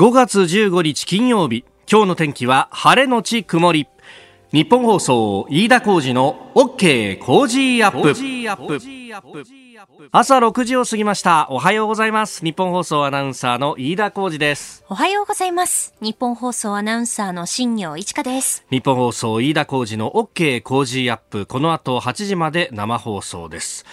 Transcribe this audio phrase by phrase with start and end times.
[0.00, 1.64] 5月15日金曜日。
[1.90, 3.88] 今日の天気は晴れのち曇り。
[4.52, 8.14] ニッポン放送飯田浩司の OK Cozy up。
[10.12, 11.48] 朝6時を過ぎました。
[11.50, 12.44] おはようございます。
[12.44, 14.84] ニッポン放送アナウンサーの飯田浩司です。
[14.88, 15.92] おはようございます。
[16.00, 18.64] ニッポン放送アナウンサーの新行市佳です。
[18.70, 21.44] ニッポン放送飯田浩司の OK Cozy up。
[21.44, 23.84] この後8時まで生放送です。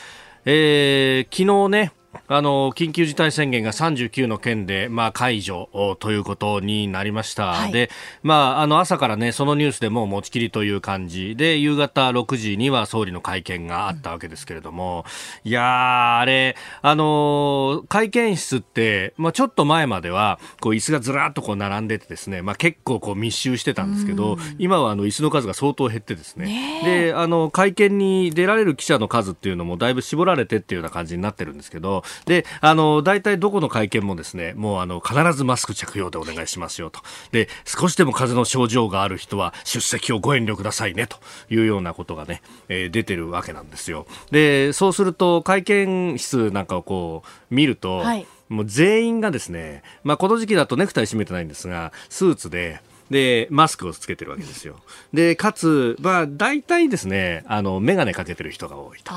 [0.45, 1.93] えー、昨日ね
[2.27, 5.69] あの緊急事態宣言が39の県で、まあ、解除
[5.99, 7.89] ということになりました、はい、で
[8.23, 11.35] まあ、あの朝から、ね、そのニュースでも持ちきりという感じ。
[11.35, 15.05] で夕方6時には総理の会見があったわけですけれども、
[15.43, 37.01] うん、いやあれ、あの会見室って、まあ、ちょっと前まではこう椅子がずらっとこう並んでてですね、まあ、結構こう密集してたんですけど、うん、今はあの椅子の数が相当減ってですね、ね、であの会見に出られる記者の数っていうのもだいぶ絞られてっていうような感じになってるんですけどで、あの、大体どこの会見もですね、もうあの、必ずマスク着用でお願いしますよと。
[37.31, 41.17] で、少しでも風邪の症状がある人は出席をご遠慮くださいねと
[41.49, 44.05] いうようなことがね、えー、出てるわけなんですよ。
[44.31, 54.75] で、そうすると会見室なんかをこう見ると、はい、もう全員がですね、まあこの時期だとネクタイ締めてないんですが、スーツで、で、マスクをつけてるわけですよ。
[55.13, 59.13] で、かつ、まあ、大体ですね、あの、メガネかけてる人が多いと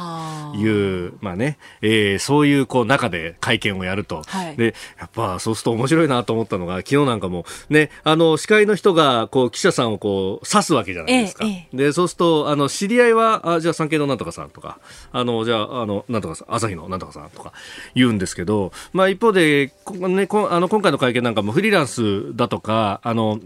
[0.57, 11.47] いう、まあね、えー、そういう、こう、中で会見をやると、はい、で、やっぱ、そうすると面白いなと思ったのが、昨日なんかも、ね、あの、司会の人が、こう、記者さんをこう、指すわけじゃないですか。
[11.47, 14.79] ええ、で、そうすると、あの、知り合いは、あ、じゃあ、産経のなんとかさんとか、
[15.13, 17.53] あの、じゃあ、あの、なんとかさん、朝日のなんとかさんとか
[17.95, 23.41] 言うんですけど、まあ、一方で、ね、こあの、今回の会見なんかもフリーランスだとか、あの、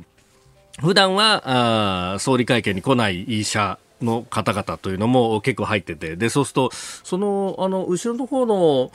[0.81, 8.91] 普段はあ総理会見に来ない医者の方々というのも結構入ってて、で、そうすると、その、あの、後ろの方の、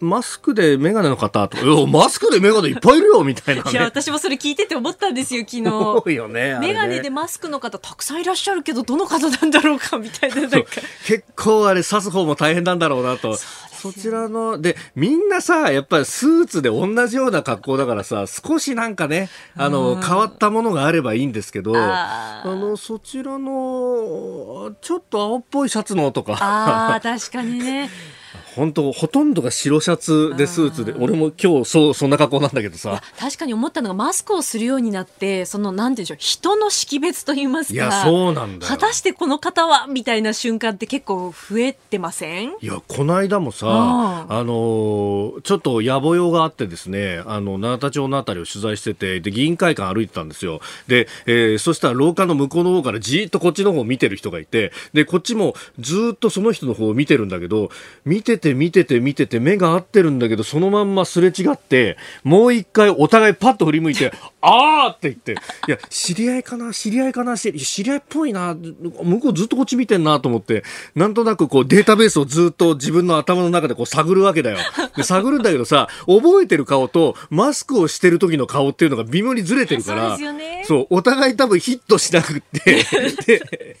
[0.00, 5.70] マスクでメガネの方とか、 マスクでメガネいっぱいいるよみたいな、ね、いや、私もそれ聞いてて思ったんですよ、昨日。
[5.70, 6.54] 多いよね。
[6.54, 10.42] ねメガネでマスクの方たくさんいらっしゃるけど、どの方なんだろうかみたいな。
[10.42, 10.58] なんか
[11.06, 13.36] 結構あれ、刺す方も大変なんだろうなと。
[13.84, 26.38] そちらの、で、みんなさ、やっぱりスーツで同じような格好だからさ、少しなんかね、あの、変わったものがあればいいんですけど、あの、そちらの、ちょっと青っぽいシャツのとか。
[26.40, 27.90] ああ、確かにね。
[28.56, 33.02] 本当ほとんどが白シャツでスーツで俺も今日そうそんな格好なんだけどさ。
[33.18, 37.74] 確かに思ったのがマスクをするようになってそのなんていうんでしょう人の識別と言いますか。
[37.74, 42.50] いやそうなんだ果たしてこの方はみたいな瞬間って結構増えてません？
[42.60, 50.60] いやこの間もさあのちょっと野暮用があってですねあの永田町のあたりを取材しててで議員会館歩いてたんですよ。
[50.86, 57.70] で、えー、そしたら廊下の向こうの方からじーっとこっちの方を見てる人がいてでこっちもずっとその人の方を見てるんだけど
[58.04, 64.12] 見てて見てて見てて目が合ってるんだけどそのまんますれ違ってもう一回お互いパッと振り向いて
[64.46, 65.32] あーって言って。
[65.66, 66.70] いや知り合いかな？
[66.74, 67.38] 知り合いかな？
[67.38, 68.54] 知り合いっぽいな。
[68.54, 70.64] 向こうずっとこっち見てんなと思って。
[70.94, 74.58] なんとなくこうデータベースをずっと自分の頭の中でこう探るわけだよ。
[74.98, 80.18] で探るんだけどさ覚えてる顔とマスクをしてる時の顔っていうのが微妙にずれてるから
[80.64, 82.84] そう、お互い多分ヒットしなくって。
[83.26, 83.78] で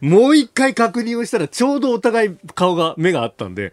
[0.00, 3.72] もう一回確認をしたらちょうどお互い顔が目があったんで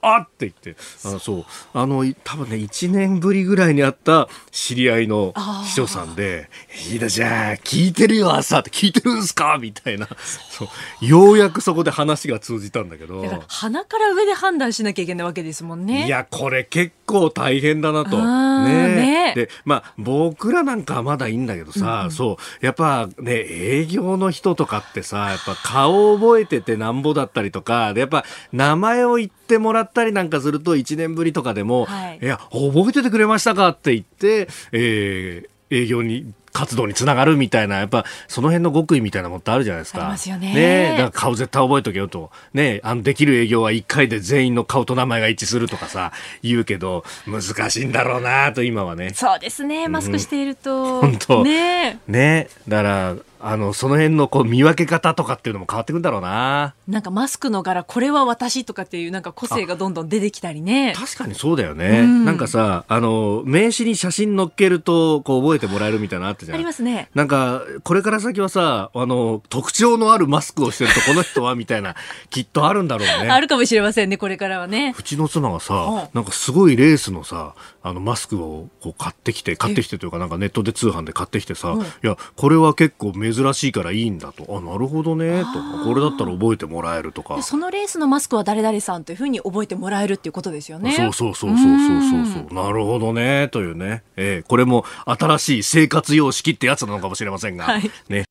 [0.01, 0.75] あって言って、
[1.05, 5.33] あのそう、あの、多分ね、1年ぶりぐらいに会った知り合いの
[5.65, 6.49] 秘書さんで、
[6.91, 9.57] いいだじゃあ、聞いてるよ、朝って聞いてるんすか？
[9.59, 10.07] みたいな。
[10.49, 11.05] そう。
[11.05, 13.23] ようやくそこで話が通じたんだけど。
[13.47, 16.05] 鼻から上で判断しなきゃいけないわけですもんね。
[16.05, 18.17] いや、これ結構大変だなと。
[18.17, 40.01] ねねで、まあ、僕らなんかはまだいいんだけどさ、うん、そう、やっぱね、営業の人とかってさ、やっぱ顔覚えててなんぼだったりとか、で、やっぱ名前を言ってもらったりなんかすると1年ぶりとかでも、はい、いや、覚えててくれましたかって言って、えー、営業に活動につながるみたいな、やっぱその辺の極意みたいなものってあるじゃないですか。
[40.01, 40.53] ありますよね。
[40.53, 42.31] ねだから顔絶対覚えとけよと。
[42.53, 46.11] ねあの、できる営業は1回で全員の顔と名前が一致するとかさ、
[46.43, 49.11] 言うけど、難しいんだろうなと今はね。
[49.13, 49.87] そうですね。
[49.87, 51.01] マスクしていると。
[51.01, 56.75] 本当ねねだから、あの、その辺のこう見分け方とかっていうのも変わってくんだろうな。
[56.87, 60.93] なんかマスクの柄、これは私とかっていうなんか個性がどんどん出てきたりね。
[60.95, 62.01] 確かにそうだよね。
[62.01, 66.55] うん、なんかさ、あの、名刺に写真載っけると、こう覚えてもらえるみたいなったじゃん。
[66.55, 67.09] ありますね。
[67.13, 71.95] なんか、これから先はさ、あの、特徴のあるマスクをしてると、この人は、みたいな、
[72.29, 73.29] きっとあるんだろうね。
[73.29, 74.93] あるかもしれませんね、これからはね。
[74.97, 77.53] うちの妻がさうん、なんかすごいレースのさ、
[77.83, 84.45] あのマスクをこう買ってきて、買ってきてというかなんかネットで通販で買ってきてさ、うんいや、これは結構珍しいからいいんだと。
[84.57, 85.83] あ、なるほどね、と。
[85.83, 87.41] これだったら覚えてもらえるとかで。
[87.41, 90.93] そのレースのマスクは誰々さんというふうに覚えてもらえるっていうことですよね。
[90.93, 92.53] そうそうそうそうそうそうそう。
[92.53, 94.03] なるほどね、というね。
[94.15, 97.65] ええこれも新しい生活様式ってやつなのかもしれませんが。
[97.65, 98.23] はいね。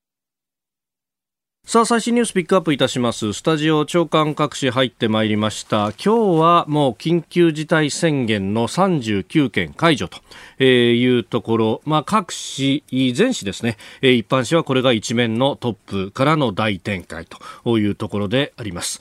[1.66, 3.32] さあ、最新ニュースピックアップいたします。
[3.32, 5.92] スタジオ長官各紙入ってまいりました。
[6.04, 10.18] 今日はもう緊急事態宣言の39件解除と
[10.58, 12.82] えーいうところ、まあ各紙、
[13.12, 17.26] 全紙ですね、えー一般紙はこれが一面のトップからの大展開
[17.64, 19.00] というところであります。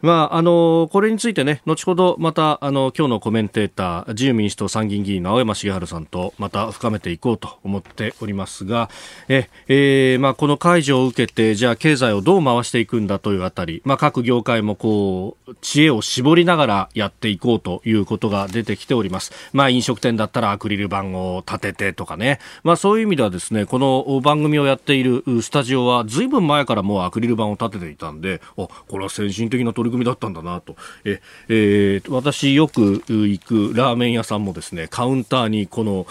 [0.00, 8.90] まあ、あのこれについてね、後ほどまた、あの今日のコメンテーター、自由民主党参議院議員の青山茂春さんとまた深めていこうと思っておりますが、
[9.28, 19.32] え、えーまあ、この解除を受けて、じゃあ経済をどう回していくんだというあたり、まあ、各業界もこう、知恵を絞りながらやっていこうということが出てきております。
[19.52, 30.76] まあ、飲食店だったらアクリル板を立ててとかね、まあ、そういう意味ではですね、この番組をやっているスタジオは、ずいぶん前からもうアクリル板を立てていたんで、あ、これは先進的な取り組みだったんだなと。
[31.04, 36.06] え、えー私よく行くラーメン屋さんもですね、カウンターにこの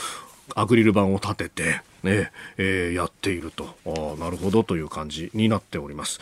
[0.55, 3.75] アクリル板を立てて、ねえーやっていると。
[3.85, 6.19] あなるほどという感じになっております。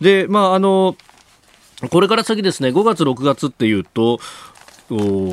[0.00, 0.96] で、まあ、あの、
[1.90, 4.18] これから先ですね、5月、6月っていうと、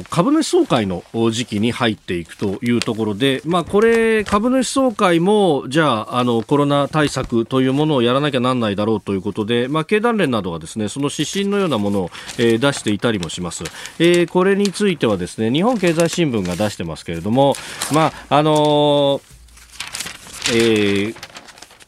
[0.10, 13.64] 株主総会の時期に入っていくというところで、まあ、これ、株主総会も、じゃあ、あの、コロナ対策というものをやらなきゃなんないだろうということで、まあ、経団連などがですね、その指針のようなものを、えー出していたりもします。
[14.00, 17.56] えーこれについてはですね、日本経済新聞が出してますけれども、
[17.94, 19.22] まあ、あのー
[20.54, 21.16] えー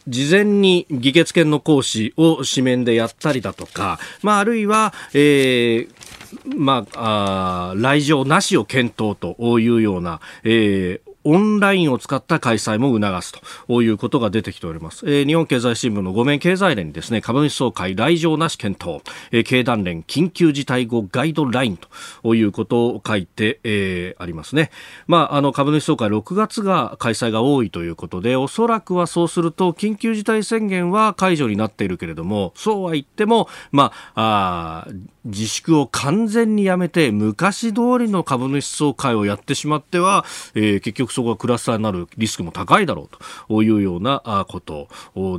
[0.08, 5.97] 事前に議決権の行使を紙面でやったりだとか、まあ、あるいは、えー
[6.46, 13.34] まあ、あ来場なしを検討というような、えーオンラインを使った開催も促す
[13.68, 15.06] ということが出てきております。
[15.06, 19.02] えー日本経済新聞の5面経済連にですね、株主総会来場なし検討、
[19.32, 21.78] えー経団連緊急事態後ガイドライン
[22.22, 24.72] ということを書いて、えーありますね。
[25.06, 34.92] まあ、あの株主総会6月が開催が多いということで、おそらくはそうすると緊急事態宣言は解除になっているけれども、そうは言っても、まあ、あ
[35.26, 40.24] 自粛を完全にやめて昔通りの株主総会をやってしまっては、
[40.56, 43.18] えー結局そこがクラスターになるリスクも高いだろう
[43.50, 44.88] というようなこと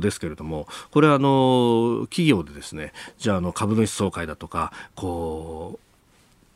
[0.01, 5.88] ですけれどもこれはあの企業でですねじゃああの株主総会だとかこう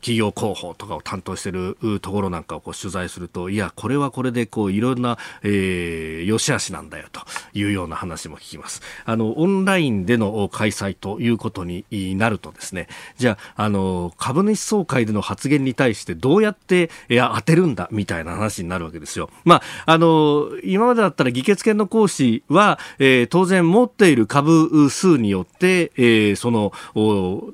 [0.04, 7.22] 企業広報とかを担当しているところなんかをこう取材すると、いや、これはこれでこういろんな、えー、良し悪しなんだよと
[7.54, 8.82] いうような話も聞きます。
[9.06, 11.86] あの、オンラインでの開催ということに
[12.16, 12.86] なるとですね、
[13.16, 19.30] じゃあ、あの、株主総会での発言に対してどうやって、いや、当てるんだみたいな話になるわけですよ。
[19.46, 26.72] まあ、あの、今までだったら議決権の行使は、えー当然持っている株数によって、えーその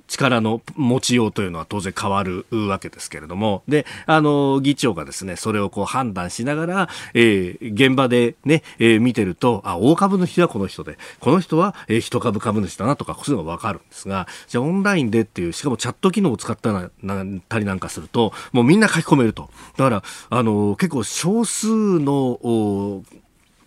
[0.09, 19.51] 力の持ちようというのは当然変わるわけですけれども、で、あの、議長がですね、それをこう判断しながら、えー現場でね、えー見てると、あ、大株主はこの人で、この人は、えー一株株主だなとか、そういうのがわかるんですが、じゃあオンラインでっていう、しかもチャット機能を使ったななたりなんかすると、もうみんな書き込めると。
[19.77, 21.69] だから、あの、結構少数
[22.01, 23.03] の、お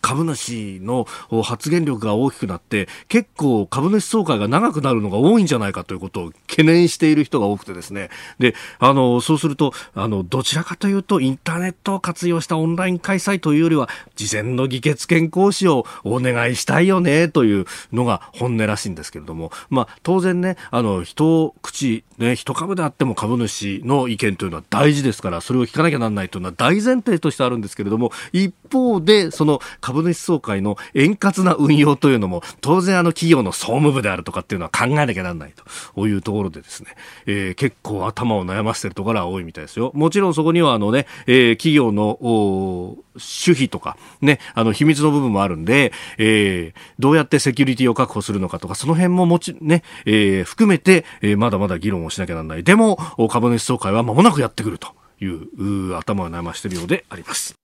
[0.03, 1.07] 株主の
[1.43, 8.09] 発言力が大きくなって結構株主総会が長くなるのが多いんじゃないかということを懸念している人が多くてですね。
[8.37, 35.53] であのそうするとあのどちらかというとインターネットを活用したオンライン開催というよりは事前の議決権行使をお願いしたいよねというのが本音らしいんですけれども、まあ、当然ねあの一口ね一株であっても株主の意見というのは大事ですからそれを聞かなきゃならないというのは大前提としてあるんですけれども一方でその株主総会の円滑な運用というのも当然あの企業の総務部であるとかっていうのは考えなきゃならない
[35.95, 36.95] というところでですね、
[37.27, 39.91] えー結構頭を悩ませてるところは多いみたいですよ。
[39.93, 52.63] もちろんそこにはあのね、えー企業のお守秘とかね、あの秘密の部分もあるんで、えーどうやってセキュリティを確保するのかとか、その辺ももち、ね、えー含めて、えーまだまだ議論をしなきゃならない。
[52.63, 52.97] でも、
[53.29, 54.87] 株主総会は間もなくやってくると
[55.21, 57.62] いう、う頭を悩ましているようであります。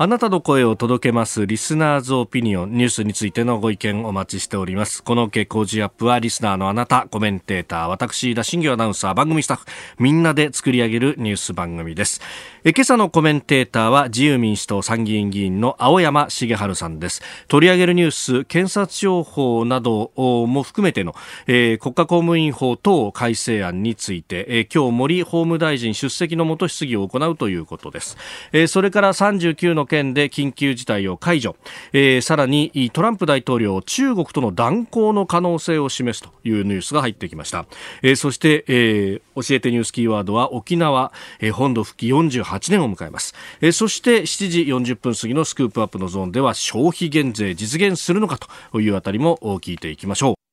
[0.00, 5.02] あなたの声を届けますリスナーズオピニオンニュースについてのご意見お待ちしております。
[5.02, 9.66] この傾向時アップはリスナーのあなた、コメンテーター、私、田新業アナウンサー、番組スタッフ、
[9.98, 12.20] みんなで作り上げるニュース番組です。
[12.62, 17.20] え今朝のコメンテーターは自由民主党参議院議員の青山茂春さんです。
[17.48, 21.16] 取り上げるニュース、検察庁法なども含めての、
[21.48, 28.16] えー、国家公務員法等改正案について、えー、今日森法務大臣出席のもと質疑を行うということです。
[28.52, 31.56] えー、それから39の件で緊急事態を解除、
[31.92, 37.66] えー、さらにトランプ大統領中国との断交の可能性を示すというニュースが入ってきました、
[38.02, 48.38] えー、そして、えー、教えてニュースキーワードは沖縄、えー、本土復帰48年を迎えます、えー、そして7時40分過ぎのスクープアップのゾーンでは消費減税実現するのか
[48.72, 50.47] というあたりも聞いていきましょう。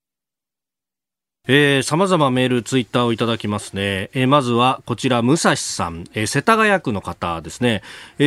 [1.48, 4.10] えー、様々メール、ツイッターをいただきますね。
[4.14, 7.84] えー、まずは、こちら、武蔵さん、えー、世田谷区の方ですね。
[8.18, 8.24] え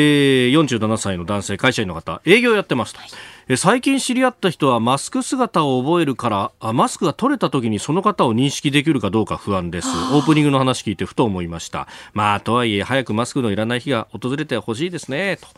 [0.49, 3.01] ー、47歳の男性、会社員の方、営業やってますと。
[3.49, 9.89] えー、最近知り合った人はマスク姿を覚えるからあ、マスクが取れた時にその方を認識できるかどうか不安です。
[9.89, 11.89] オープニングの話聞いてふと思いました。
[12.13, 15.49] まあ、とはいえ、早くマスクのいらない日が訪れてほしいですね、と。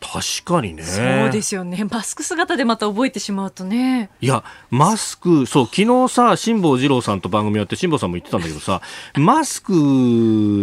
[0.00, 0.84] 確かにね。
[0.84, 1.84] そうですよね。
[1.90, 4.10] マスク姿でまた覚えてしまうとね。
[4.20, 8.80] いやマスクそう昨日さ辛坊治郎さんと番組やって辛坊さんも言ってたんだけどさ
[9.18, 9.72] マスク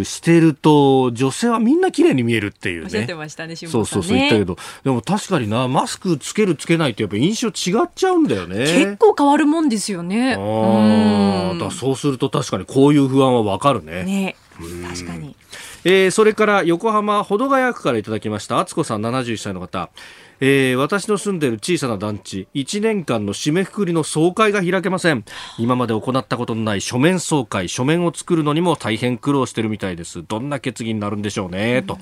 [0.05, 2.85] してると女性はみんな綺麗に見えるっていうね。
[2.85, 3.85] おっしゃってましたね辛坊さんね。
[3.85, 4.57] そうそうそう言ったけど。
[4.83, 8.59] でも確かになマスクつけるつけないってやっぱ印象違っちゃうんだよね。
[8.59, 10.35] 結構変わるもんですよね。
[10.35, 14.03] ああだそうすると確かにこういう不安はわかるね。
[14.03, 14.35] ね。
[14.87, 15.35] 確かに
[15.87, 18.59] えー、それから横浜保土ヶ谷区からいただきました。
[18.59, 19.91] 敦子さん71歳の方。
[20.41, 22.47] えー、私の住んでいる小さな団地。
[22.55, 25.23] 1年間の締めくくりの総会が開けません。
[25.59, 27.69] 今まで行ったことのない書面総会。
[27.69, 30.23] 書面を作るのにも大変苦労してるみたいです。
[30.27, 31.99] どんな決議になるんでしょうね、うん、と。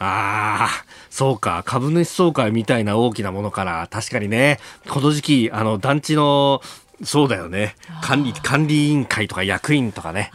[0.00, 0.68] ああ、
[1.08, 1.62] そうか。
[1.64, 4.58] 株主総会みたいな大きなものから、確かにね、
[4.88, 6.62] この時期、あの、団地の
[7.04, 7.76] そうだよね。
[8.02, 10.30] 管理管理委員会とか役員とかね。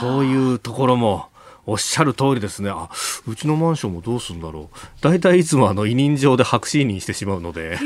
[0.00, 1.28] そういうところも
[1.66, 2.90] おっしゃる通りですねあ
[3.26, 7.84] うちのマンションもどうするんだろう大体いつもあの委任状で白紙委任してしまうのでそ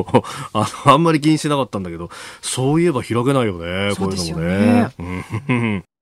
[0.00, 0.04] う
[0.52, 5.84] あのあんまり気にしてなかったんだけどそういえば開けないよねこういうのもね。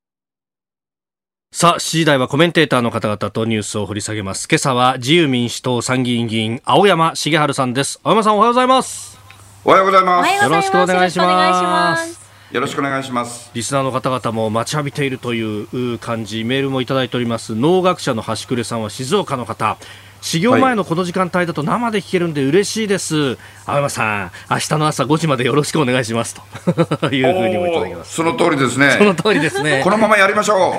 [1.54, 4.48] さあ、7時台はコメンテーターの方々とニュースを掘り下げます。
[4.50, 8.00] 今朝は自由民主党参議院議員、青山茂春さんです。
[8.02, 9.18] 青山さんおはようございます。
[9.62, 10.44] おはようございます。
[10.44, 12.21] よろしくお願いします。
[12.52, 13.50] よろしくお願いします。
[13.54, 17.54] リスナーの方々も待ちわびているという感じ、メールもいただいております。
[17.54, 19.78] 農学者の端くれさんは静岡の方。
[20.22, 23.36] 始業前のこの時間帯だと生で聞けるんで嬉しいです。
[23.66, 26.40] 青山さん、明日の朝5時までよろしくお願いします
[27.00, 28.14] というふうにもいただきます。
[28.14, 28.92] その通りですね。
[28.92, 29.80] その通りですね。
[29.82, 30.78] このままやりましょ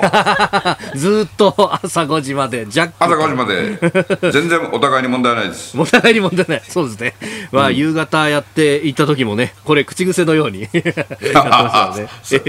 [0.92, 0.96] う。
[0.96, 2.94] ずっと朝5時まで、ジャック。
[2.98, 4.32] 朝5時まで。
[4.32, 5.76] 全然お互いに問題ないです。
[5.78, 6.62] お互いに問題ない。
[6.66, 7.14] そうですね。
[7.52, 10.92] まあ、夕方やっていった時もね、これ口癖のように やって
[11.34, 11.92] ま
[12.24, 12.40] した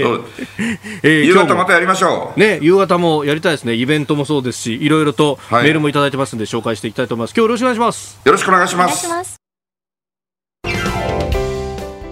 [1.02, 2.40] え夕方またやりましょう。
[2.40, 3.74] ね、夕方もやりたいですね。
[3.74, 7.30] イベントもそうですし、いろいろとメールもいただいてますんで紹介してしていきたいと思います。
[7.30, 8.20] 今日よろしくお願いします。
[8.24, 9.36] よろしくお願いします。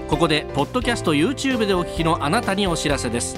[0.09, 3.37] ここでポッドキャスト YouTube でお聞きのあなたにお知らせです。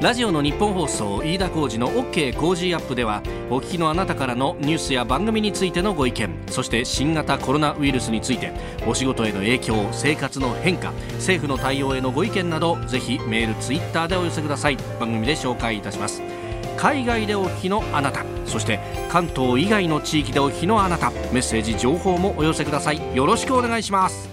[0.00, 8.52] ラジオの日本放送飯田浩司の OK コージーアップではお聞きのあなたからのニュースや番組についてのご意見そして新型コロナウイルスについて
[8.86, 14.76] お仕事への影響生活の変化政府の対応へのご意見などぜひメールツイッターでお寄せください。
[15.00, 16.22] 番組で紹介いたします
[16.78, 18.24] 海外でお聞きのあなた。
[18.46, 18.78] そして
[19.10, 21.10] 関東以外の地域でお聞きのあなた。
[21.10, 23.16] メッセージ情報もお寄せください。
[23.16, 24.30] よろしくお願いします。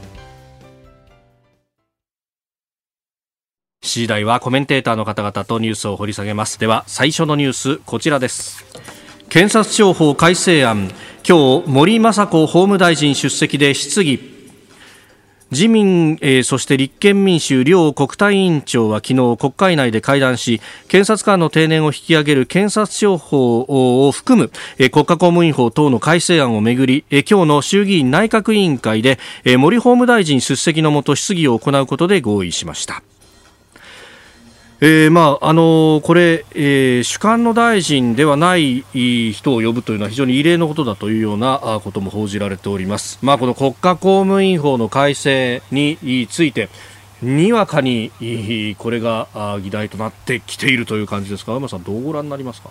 [3.82, 6.60] 次第はコメンテーターの方々とニュースを掘り下げます。
[6.60, 8.64] では最初のニュースこちらです。
[9.30, 10.92] 検察庁法改正案。
[11.28, 14.35] 今日森雅子法務大臣出席で質疑。
[15.52, 33.04] 自民、えー、そして立憲民主両国対委員長は昨日国会内で会談し検察官の定年を引き上げる検察庁法を含む、えー、国家公務員法等の改正案をめぐり、えー、今日の衆議院内閣委員会で、えー、森法務大臣出席のもと質疑を行うことで合意しました。
[34.82, 38.84] えーまああのー、これ、えー、主管の大臣ではない
[39.32, 46.68] 人を呼ぶというのは非常に異例のことだというようなことも報じられております、まあ、この国家公務員法の改正について
[47.22, 48.12] にわかに
[48.78, 49.30] これが
[49.64, 52.70] 議題となってきているという感じですか、山さん、どうご覧になりますか？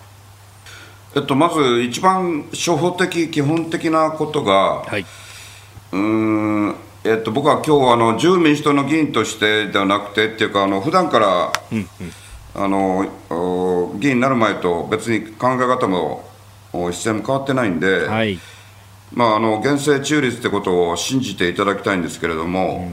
[1.15, 5.05] えっと、まず一番初歩的、基本的なことが、はい、
[5.91, 6.75] うん
[7.07, 11.87] えっと、僕は今日あの自由民主党の議員としてではなくてっていうかあの普段から、うんうん、
[12.55, 16.27] あの議員になる前と別に考え方も
[16.71, 18.39] 姿勢も変わってないんで、はい、
[19.13, 22.89] まあ、あの厳正中立ってことを信じていただきたいんですけれども、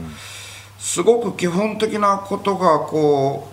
[0.77, 3.49] すごく基本的なことがこ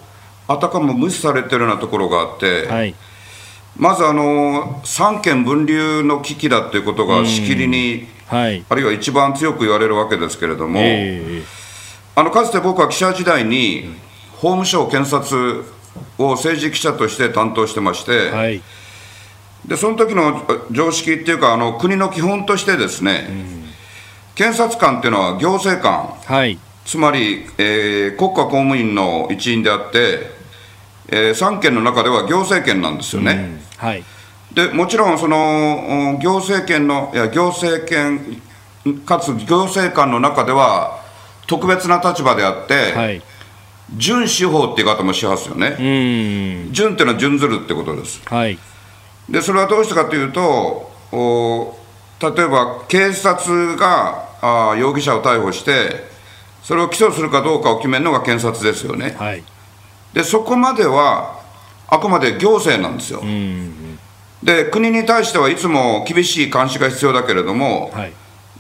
[0.49, 2.95] うあたかも無視されてるようなところがあって、はい、
[3.77, 11.45] まずあの三権分立の危機だっていうことがしきりに、はい、あるいは一番強く言われるわけですけれども、えー、
[12.15, 13.91] あのかつて僕は記者時代に
[14.37, 15.65] 法務省検察
[16.17, 18.63] を政治記者として担当してまして、はい、
[19.67, 23.65] でその時の常識っていうかあの国の基本としてですね、うん、
[24.37, 30.31] 検察官っていうのは行政官、はい、つまり、えー、国家公務員の一員であって、
[31.09, 33.33] えー、3県の中では行政権なんですよね。
[33.33, 33.87] うん。
[33.89, 34.05] はい、
[34.53, 38.43] でもちろんその行政権のいや行政権
[39.07, 41.01] かつ行政官の中では
[41.47, 43.23] 特別な立場であって、はい、
[43.97, 45.77] 準司法っていう方もしますよね。
[46.73, 48.23] 準っていうのは準ずるってことです。
[48.27, 48.59] はい、
[49.29, 51.77] でそれはどうしてかというとお
[52.21, 56.09] 例えば警察があ容疑者を逮捕して
[56.63, 59.17] それを起訴するかどうかを決めるのが検察ですよね。
[59.19, 59.43] はい、
[60.13, 61.41] でそこまでは
[61.89, 63.23] あくまで行政なんですよ。
[64.43, 68.13] で国に対してはいつも厳しい監視が必要だけれども、はい、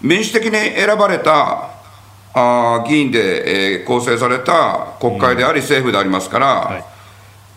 [0.02, 1.70] 民主的に選ばれた
[2.32, 6.84] あ議員で、えー、構成された国会であり、政府でありますから、はい、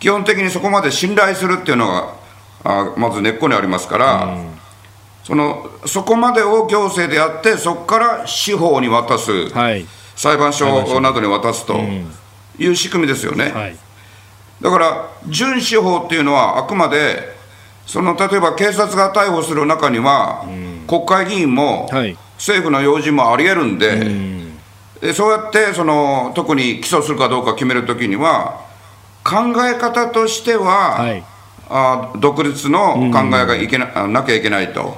[0.00, 2.14] 基本的にそこまで信頼するっていうのが
[2.64, 4.36] あまず根っこにありますから、
[5.22, 11.78] そのそこまでを行政でやってそこから司法に渡す、はい、裁判所などに渡すと
[12.58, 13.50] いう仕組みですよね。
[13.50, 13.76] はい。
[14.60, 17.34] だから準司法っていうのはあくまで
[17.86, 20.44] その例えば警察が逮捕する中には、
[20.86, 21.88] 国会議員も、
[22.36, 24.34] 政府の要人もありえるんで、
[25.00, 28.64] でそうやってその特に起訴するかどうか決めるときには
[29.22, 31.24] 考え方としては、はい、
[31.68, 34.96] あ独立の考えがいけな,、なきゃいけないと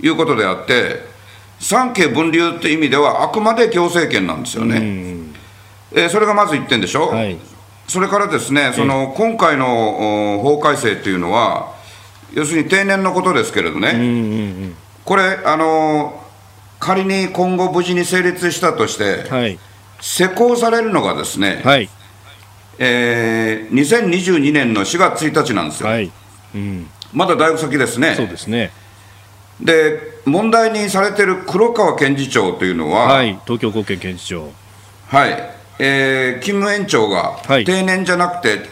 [0.00, 1.00] いうことであって
[1.58, 4.76] 三権分立っていう意味ではあくまで行政権なんですよね。
[5.92, 7.38] えー、それがまず1点でしょ、はい、
[7.88, 11.75] それからですね、その今回の法改正というのは、
[12.36, 14.74] 要するに定年のことですけれどね、
[15.06, 16.22] これ、あの
[16.78, 19.58] 仮に今後、無事に成立したとして、はい、
[20.02, 21.88] 施行されるのがですね、はい。
[22.78, 26.12] えー、2022年の4月1日なんですよ、はい。
[26.54, 28.14] うん、まだだいぶ先ですね。
[28.14, 28.70] そうですね。
[29.58, 34.52] で問題にされてる黒川検事長というのは、はい、東京高検検事長。
[35.08, 35.56] はい。
[35.78, 38.68] えー、勤務延長が定年じゃなくて、はい、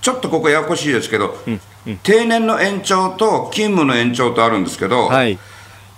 [0.00, 1.60] ちょっとここややこしいですけど、うんうん、
[2.02, 5.38] 定年の延長と勤務の延長とあるんですけど、はい、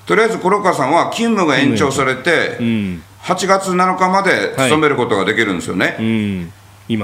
[0.07, 5.87] とりあえず黒川さんは勤務が延長されて、うん、8月7日まで勤めることができるんですよね。
[5.87, 5.96] はい。
[5.96, 6.53] うん。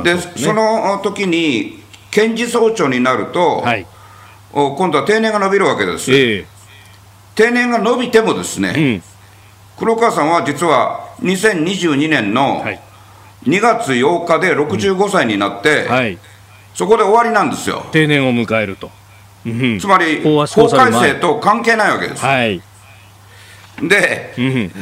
[0.02, 3.86] で、ね、その時に検事総長になると、はい、
[4.52, 6.12] 今度は定年が伸びるわけです。
[6.12, 6.46] えー、
[7.34, 9.02] 定年が伸びてもですね、うん、
[9.78, 12.80] 黒川さんは実は2022年の、はい。
[13.46, 16.18] 2月8日で65歳になって、はい、
[16.74, 17.86] そこで終わりなんですよ。
[17.92, 18.90] 定年を迎えると。
[19.46, 22.24] うん、つまり、法改正と関係ないわけです。
[22.24, 22.60] はい、
[23.82, 24.72] で、うん、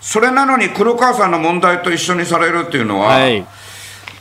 [0.00, 3.44] それなのに黒川さんの問題と一緒にされるっていうのは、はい、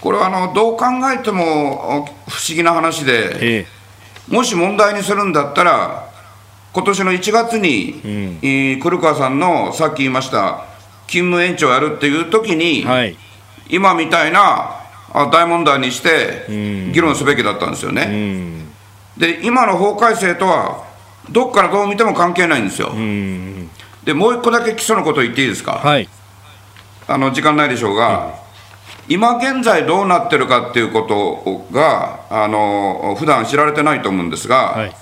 [0.01, 3.67] これはあのどう考えても不思議な話で、え
[4.29, 6.09] え、もし問題にするんだったら、
[6.73, 8.39] 今年の1月に、
[8.73, 10.65] うん、黒川さんのさっき言いました、
[11.07, 13.15] 勤務延長やるっていう時に、はい。
[13.69, 14.82] 今みたいな
[15.13, 16.45] 大問題にして
[16.91, 18.65] 議論すべきだったんですよね。
[19.17, 20.83] で今の法改正とは
[21.29, 22.89] どっからどう見ても関係ないんですよ。
[24.03, 26.09] でもう一個だけ基礎のこと言っていいですか、はい、
[27.07, 28.33] あの時間ないでしょうが、
[29.07, 34.95] 今現在どうなってるかっていうことがあの普段知られてないと思うんですが、はい、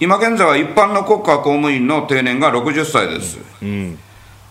[0.00, 3.98] 今現在は一般の国家公務員の定年が60歳です、うん、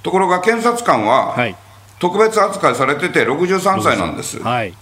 [0.02, 1.56] ところが検察官は、はい。
[2.04, 4.38] 特別扱いされてて63歳なんです。
[4.44, 4.74] はい、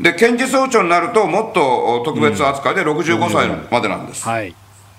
[0.00, 4.24] で検事総長になるともっと特別扱いで65歳までなんです。
[4.24, 4.54] はい。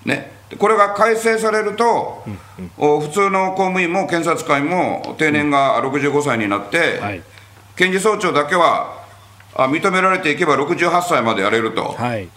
[0.05, 2.23] ね、これが改正されると、
[2.77, 7.23] 普通の公務員も検察官も定年が65歳になって、はい、
[7.75, 9.03] 検事総長だけは
[9.55, 12.29] 認められていけば68歳までやれると、はい、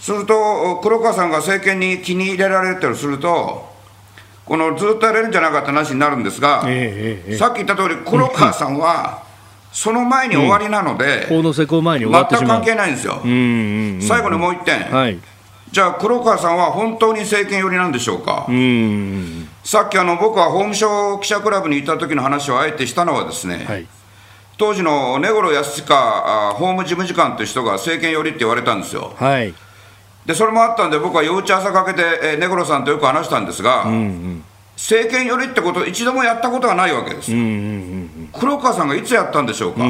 [0.00, 3.72] すると黒川さんが政権に気に入れられてるすると
[4.44, 9.22] このずっとやれるんじゃなかった話になるんですが、えーえー、さっき言った通り、黒川さんは、
[9.74, 13.20] その前に終わりなので、法の施行前に全く関係ないんですよ。
[13.22, 15.18] 最後にもう一点、はい、
[15.72, 18.46] じゃあ、黒川さんは本当に政権寄りなんでしょうか？
[18.48, 18.52] う
[19.66, 23.86] さっきあの僕は法務省記者クラブにいた時の話をあえてしたのはですね、はい、
[24.58, 29.12] 当時の根室康親法務事務次官という人が政権寄りって言われたんですよ。
[29.16, 29.52] はい。
[30.24, 34.44] でそれもあったんで、僕は夜打ち朝かけて、えー、根室さんとよく話したんですが、うんうん、
[34.76, 37.32] 政権寄りってことを一度もやったことがないわけです。
[37.32, 37.36] よ、
[38.32, 39.80] 黒川さんがいつやったんでしょうか、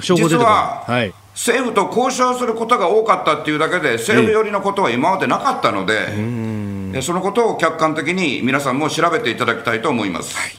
[0.00, 10.58] 実は、はい、政府と交渉することが多かったっていうだけで、政府寄りのことは今までなかったので、そのことを客観的に皆さんも調べていただきたいと思います。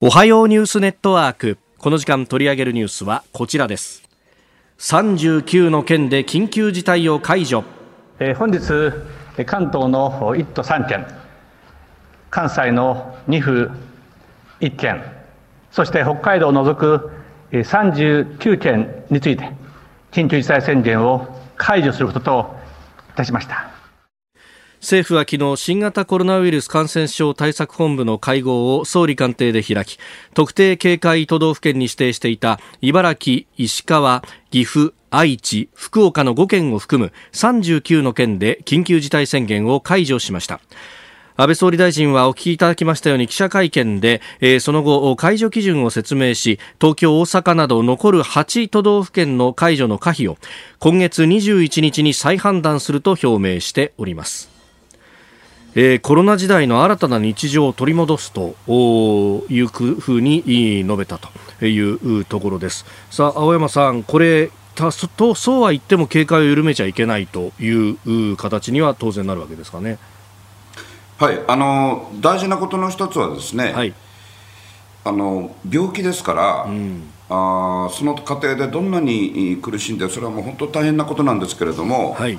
[0.00, 1.58] おはようニュースネットワーク。
[1.78, 4.08] この時間取り上げるニュースはこちらです。
[4.78, 7.64] 39の県で緊急事態を解除、
[8.20, 8.60] えー、本日
[9.44, 11.06] 関東の1都3県
[12.30, 13.70] 関西の2府
[14.60, 15.02] 1県
[15.70, 17.10] そして北海道を除く
[17.52, 19.52] 39県について
[20.10, 22.56] 緊急事態宣言を解除することと
[23.10, 23.70] いたしました。
[24.80, 29.98] 政府は昨日新型コロナウイルス感染症対策本部の会合を総理官邸で開き
[30.34, 40.60] 特定警戒都道府県に指定していた茨城、石川、岐阜、愛知、福岡の5県を含む39の県で緊急事態宣言を解除しました。
[41.40, 50.36] 安倍総理大臣はお聞きいただきましたように記者会見で、えー、その後解除基準を説明し東京、大阪など残る8都道府県の解除の可否を
[50.80, 54.50] 今月21日に再判断すると表明しております
[55.76, 58.56] えー、コロナ時代の新たな日常を取り戻すと
[59.48, 69.98] いうふうに述べたというところですさあ青山さんこれとそうは言っても警戒を緩めちゃいけないという形には当然なるわけですかね。
[71.18, 73.92] はいあの大事なことの一つはですね、はい、
[75.04, 82.38] あの病気ですから、うん、あその過程でどんなに苦しんでそれはもう本当大変なことなんですけれども、はい、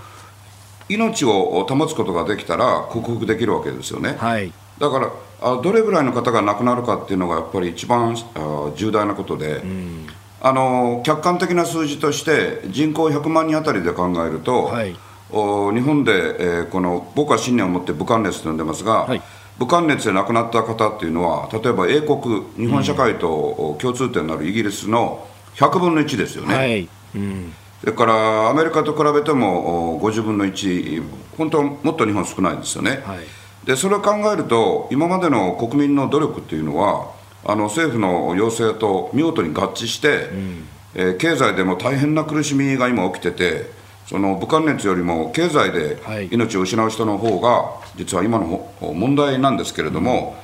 [0.87, 5.11] 命を保つことができたら克服できるわけですよね、はい、だから
[5.41, 10.07] あどれぐらいの方が亡くなるかっていうのがやっぱり一番あ重大なことで、うん、
[10.41, 14.95] あの客観的な数字として人口100万人あたりで考えると、はい、
[15.31, 19.21] お日本で、えー、この僕は信念を持って武漢熱と呼んでますが、はい、
[19.59, 26.55] 武漢熱で亡くなった方っていうのは例えば英国日本社会と共通点のあるイギリスの100分の1ですよね。
[26.55, 26.89] はい。
[27.15, 27.53] うん。
[27.81, 31.01] それからアメリカと比べても50分の1、
[31.37, 37.11] 本当はもっと日本少ないですよね、はい、でそれを考えると、今までの国民の努力っていうのは、
[37.45, 43.71] あの政府の要請と見事に合致して、うん、えー、経済でも大変な苦しみが今起きてて、
[44.09, 45.99] その武漢熱よりも経済で
[46.31, 50.35] 命を失う人の方が、実は今の問題なんですけれども、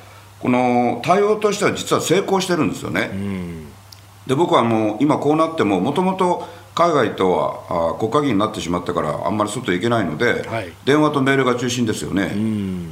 [0.44, 3.10] うん、この対応としては実は成功してるんですよね。
[3.12, 3.66] うん、
[4.28, 12.28] で僕はもう今こうなってももともと海外とはあ国会議員になってしまったからあんまり外行けないので、はい、電話とメールが中心ですよね、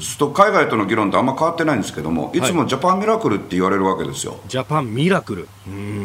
[0.01, 1.27] すると海外との議論ってあん。
[1.27, 4.41] ま変わってないんですけどもいつもジャパンミラクルって言われるわけですよ。
[4.49, 5.49] ジャパンミラクル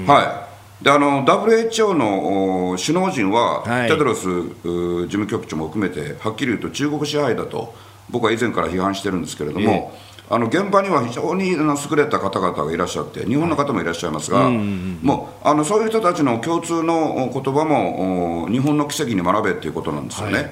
[0.06, 0.49] はい
[0.82, 7.74] であの WHO の首脳陣は、はい、テドロス事務局長も含めてはっきり言うと中国支配だと
[8.10, 11.58] 僕は以前から批判してるんですけれども、えーあの現場には非常に優
[11.96, 20.38] れた方々がいらっしゃって日本の方もいらっしゃいますが、はい、もうあのそういう人たちの共通の言葉も日本の奇跡に学べっていうことなんですよね。
[20.38, 20.48] はい、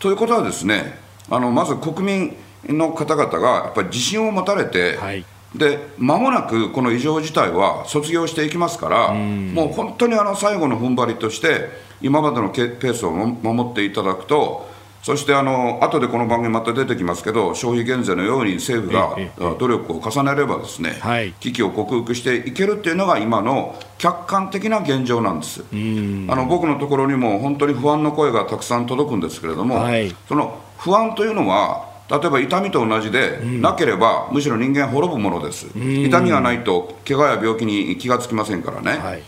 [0.00, 0.98] ということはですね
[1.30, 5.24] あのまず国民の方々がやっぱり自信を持たれて、はい、
[5.58, 11.68] で間もなくこの異常事態は卒業していきますから、もう本当にあの最後の踏ん張りとして
[12.00, 14.68] 今までのペースを守っていただくと
[15.06, 21.00] そしてあの後でこの番組また出てきますけど消費減税のように政府が努力を重ねればですね、
[21.38, 25.60] 危機を克服していけるっていうのが今の客観的な現状なんです。
[25.62, 39.22] あの僕のところにも本当に不安の声がたくさん届くんですけれども、はい、その不安というのは例えば痛みと同じで、なければむしろ人間滅ぶものです、痛みがないと怪我や病気に気がつきませんからね、はい。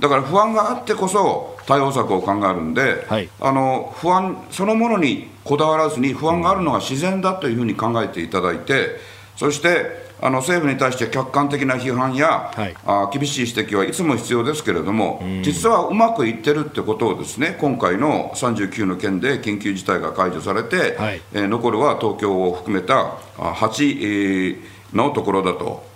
[0.00, 8.96] だから不安があってこそ対応策を考えるんで、はい、あの不安そのものにこだわらずに不安があるのが自然だというふうに考えていただいて
[9.36, 25.89] そしてあの政府に対して客観的な批判や、はい、あ厳しい指摘はいつも必要ですけれども、実はうまくいってるってことをですね今回の39の件で緊急事態が解除されて、はい、えー、残るは東京を含めた8、のところだと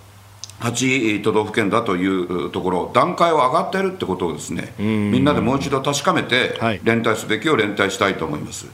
[0.65, 8.67] 8都道府県だというところ、段階を上がっているってことをですね、みんなでもう一度確かめて、連帯すべきを連帯したいと思います、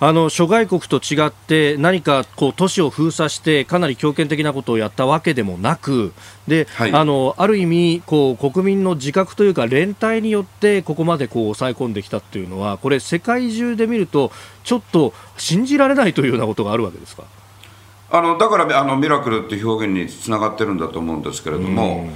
[0.00, 6.12] あの諸外国と違って、何かこう都市を封鎖して、かなり強権的なことをやったわけでもなく、
[6.48, 17.24] で、はい、あのある意味こう、国民の自覚というか、連帯によって、ここまでこう抑え込んできたっていうのは、これ、世界中で見ると、ちょっと信じられないというようなことがあるわけですか？
[18.14, 22.08] あのだからあのミラクルっていう表現につながってるんだと思うんですけれども、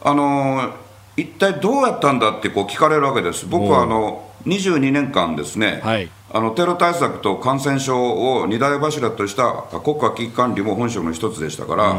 [0.00, 0.72] あの
[1.16, 11.96] 一体どうやったんだってこう聞かれるわけです、僕はあの22年間ですね、はい、あのテロ対策と感染症を二大柱とした国家危機管理も本職の一つでしたから、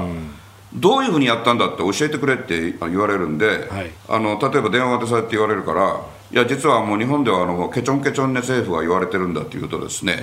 [0.73, 5.99] どういうふうにやったんだって教えてくれって言われるんで、はい、あの例えば電話でそうやって言われるから、
[6.33, 10.13] いや、実はもう日本ではあのケチョンケチョンね政府が言われてるんだというとですね、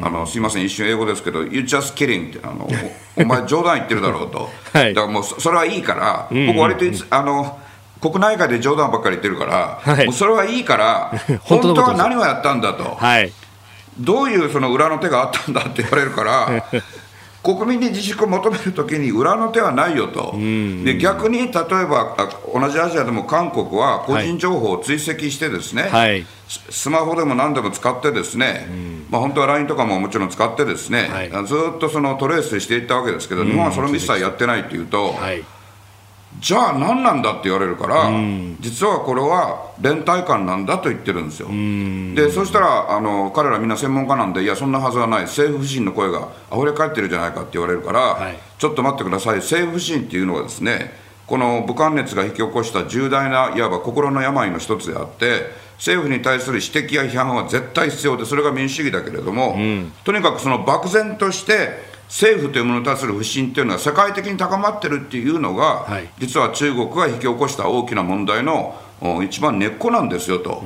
[0.00, 2.68] あのすみません、一瞬英語ですけど、You just kidding って、あの
[3.16, 7.58] お前、冗談言ってるだろうと、はい、だからもうそれはいいから、僕、割とあの
[8.00, 12.96] 国内外で冗談ばっかり言ってるから、はい、もうそれはいいから、 本当は何をやったんだと。
[12.98, 13.32] はい。
[13.98, 16.64] どういうその裏の手があったんだって言われるから
[17.42, 20.34] 国民に自粛を求めるときに裏の手はないよと、
[20.84, 21.52] で逆に例え
[21.86, 22.16] ば
[22.52, 28.66] 同じアジアでも韓国は個人情報を追跡してですね、はい、スマホでも何でも使ってですね、
[29.08, 35.12] まあ、本当は LINE とかももちろん使ってですね、はい、ずっとそのトレースしていったわけですけど、日本はそれも一切やってないというと。
[35.12, 35.42] はい
[36.40, 45.22] じゃあ何なんだって言われるから、うん、実はこれは連帯感なんだと言ってるんですよ、うん、でそしたらあの彼らみんな専門家なんでいやそんなはずはない。
[45.22, 49.36] 政府不信の声があふれ返ってるじゃないかって言われるから、はい、ちょっと待ってください。
[49.36, 50.92] 政府不信っていうのはですね
[51.26, 68.76] この武漢熱が引き起こした重大ないわば心の病の一つであって政府に対する指摘や批判は絶対必要でそれが民主主義だけれども、うん、とにかくその漠然として政府というものに対する不信というのは世界的に高まってるっていうのが、はい、実は中国が引き起こした大きな問題の
[69.22, 70.62] 一番根っこなんですよと、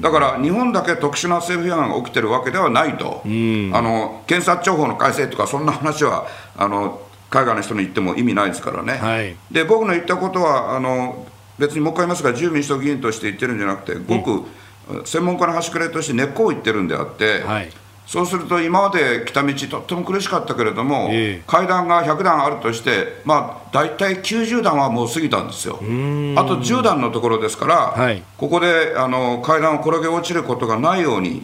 [0.00, 11.26] だから日本だけ特殊な政府批判が起きてるわけではないと、あの検察庁法の改正とか、そんな話はあの海外の人に言っても意味ないですからね、はい、で僕の言ったことはあの、
[11.58, 17.42] 別にもう一回言いますが、自由民主党議員として言ってるんじゃなくて、ごく専門家の端くれとして根っこを言ってるんであって。
[17.42, 17.70] はい
[18.06, 25.78] そうすると今まで来た道とっても苦しかったけれども、えー、階段が100段あるとして、まあ、大体90段はもう過ぎたんですよ、あ
[26.44, 31.42] と10段のところですから、はい、ここであの階段を転げ落ちることがないように、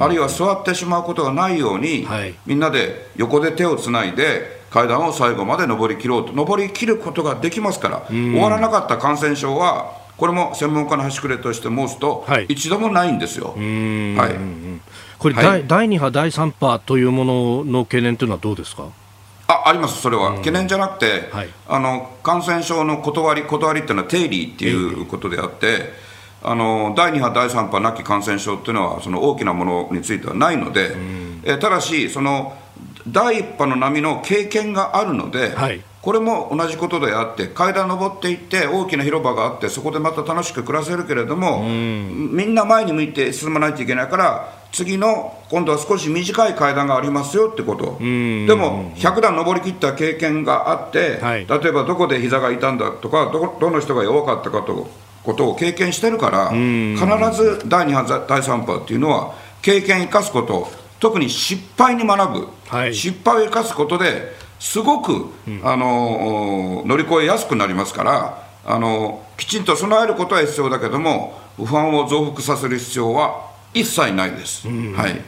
[0.00, 13.54] あるいは座ってしまうことがないように、はい、みんなで横で手をつないで、階段を最後まで登り切ろうと、登り切ることができますから、終わらなかった感染症は、これも専門家の端くれとして申すと、はい、一度もないんですよ。
[13.56, 18.88] はいこれ、はい、第2波、第3波というものの懸念というのはどうですか？
[19.48, 24.48] ああります、それは、懸念じゃなくて、はい、あの感染症の断り、断りっていうのは定理。
[24.48, 25.92] っていうことであって、
[26.42, 30.94] あの第2波、第3波なき感染症っていうのは、その大きなものについてはないので、
[31.44, 32.56] えただし、その
[33.08, 47.96] 第1波の波の経験があるので、はい、これも同じことであって階段登っていって大きな広場があってそこでまた楽しく暮らせるけれどもみんな前に向いて進まないといけないから次の今度は少し短い階段がありますよってこと。
[47.98, 54.88] でも100段登りきった経験があって、はい、例えばどこで膝が痛んだとかどどの人が弱かったかと
[55.24, 56.98] ことを経験してるから必
[57.36, 60.68] ず第2波第3波っていうのは経験生かすこと。
[61.00, 74.68] 特に失敗に学ぶ、はい、失敗を生かすことですごく、うん、あの乗り越えやすくなりますからあのきちんと備えることは必要だけども不安を増幅させる必要は一切ないです。
[74.68, 75.20] うん、はい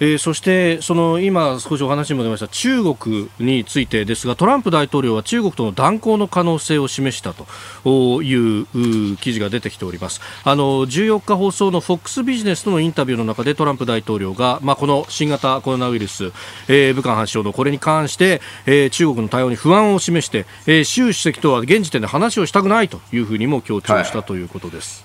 [0.00, 16.32] えー、そしてその今、少しお話にも出ました中国についてですがトランプ大統領は中国との断交の可能性を示したという記事が出てきておりますあの14日放送の FOX ビジネスとのインタビューの中でトランプ大統領が、まあ、この新型コロナウイルス、
[16.68, 25.02] えー、武漢発症のこれに関して、えー、中国の対応に不安を示して、えー、習主席とは現時点で話をしたくないというふうにも強調したということです。
[25.02, 25.03] はい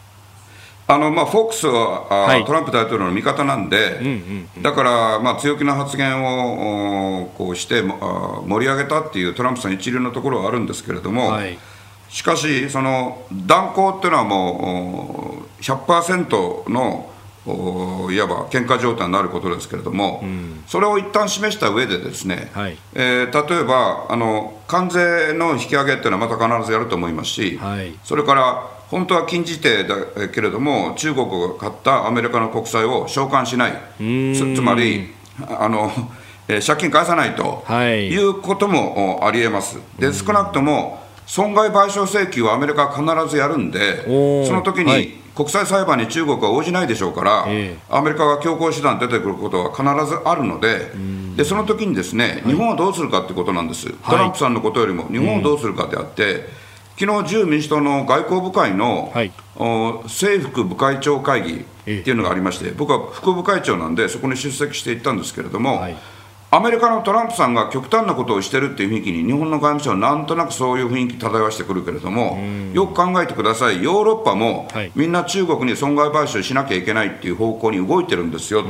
[0.91, 11.59] あのまあ、フォックスは、はい、トランプ大統領の味方なんで、うんうんうん、だから、まあ、強気な発言をこうして盛り上げたっていうトランプさん一流のところはあるんですけれども、はい、
[12.09, 17.11] しかし、その断交っていうのはもう100%の
[17.45, 35.13] いわば喧嘩状態になることですけれども、うん、それを一旦示した上でですね、はい、えー、例えばあの関税の引き上げっていうのはまた必ずやると思いますし、はい、それから本当は禁じ手だけれども、中国が買ったアメリカの国債を償還しない、つつまり
[35.47, 35.91] あの、
[36.47, 38.15] えー、借金返さないとい。
[38.17, 39.79] うこともありえます。
[39.97, 44.03] で少なくとも損害賠償請求はアメリカは必ずやるんで、
[44.47, 47.43] その時に、国際裁判に中国は応じないでしょうから、
[47.89, 50.91] アメリカが強行手段出てくることは必ずあるので、
[51.37, 56.49] でその時にですね、日本はどうするかということなんです、トランプさんのことよりも、日本をどうするかであって、
[56.99, 59.31] 昨日自由民主党の外交部会の、はい、
[60.03, 65.97] 政府部会長会議っていうのがありまして、僕は副部会長なんで、そこに出席していったんですけれども、はい、
[66.51, 72.39] アメリカのトランプさんが極端なことをしてるっていう雰囲気に日本の外務省はなんとなくそういう雰囲気漂わしてくるけれども、
[72.73, 78.69] よく考えてください、ヨーロッパも、みんな中国に損害賠償しなきゃいけないっていう方向に動いてるんですよと、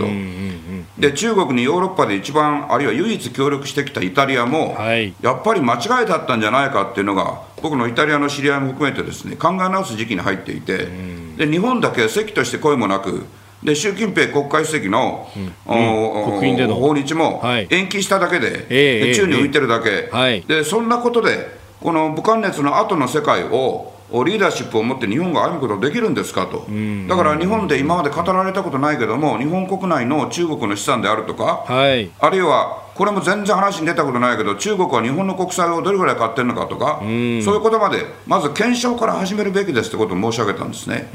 [0.98, 10.90] で中国にヨーロッパで一番、あるいは唯一協力してきたイタリアも、はい、やっぱり間違いだったんじゃないかっていうのが、僕のイタリアの知り合いも含めてですね考え直す時期に入っていて、
[11.38, 13.26] で日本だけ席として声もなく、
[13.64, 16.40] で習近平国家主席の,、うん。
[16.40, 16.76] 国での。
[16.76, 23.94] 訪日も延期しただけで、はい、宙に浮いてるだけ、はい、でそんなことで、この武漢熱の後の世界を
[24.26, 26.66] リーダーシップを持って日本が歩むことできるんですかと、
[27.08, 41.10] だから日本で今まで語られたことないけども、日本国内の中国の資産であるとか、はい、あるいはこれも全然話に出たことないけど、中国は日本の国債をどれぐらい買ってるのかとか、そういうことまで、まず検証から始めるべきですってことを申し上げたんですね。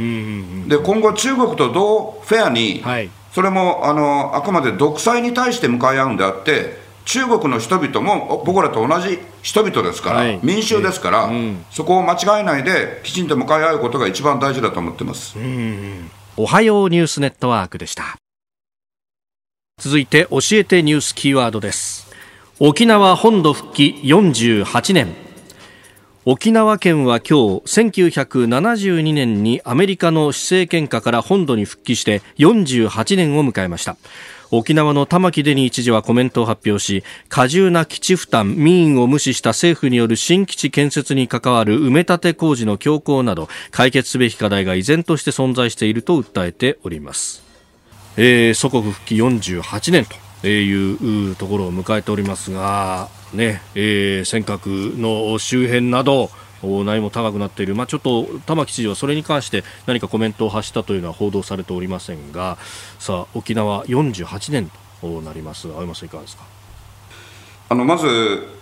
[0.67, 15.37] で、今後、中国とどうフェアに、はい、それもあのあくまで独裁に対して向かい合うんであって、中国の人々も僕らと同じ人々ですから、はい、民衆ですから、うん、そこを間違えないで、きちんと向かい合うことが一番大事だと思ってます。
[16.39, 18.17] おはようニュースネットワークでした。
[19.85, 22.11] 続いて教えてニュースキーワードです。
[22.59, 25.15] 沖縄本土復帰48年。
[26.25, 33.99] 沖縄県は今日1972年にアメリカの施政権下から本土に復帰して48年を迎えました。
[34.51, 47.44] 沖縄の玉城デニー知事はコメントを発表し過重な基地負担民意を無視した政府による新基地建設に関わる埋め立て工事の強行など解決すべき課題が依然として存在していると訴えております。
[48.17, 50.07] えー、祖国復帰48年
[50.43, 56.31] というところを迎えておりますが、ねえー、尖閣の周辺など
[56.63, 62.57] 内も高くなっている、まあ、ちょっと玉城知事はそれに関して何かコメントを発したというのは報道されておりませんが
[62.99, 65.69] さあ沖縄48年となります。
[65.69, 66.45] 青山さんいかがですか？
[67.69, 68.07] あのまず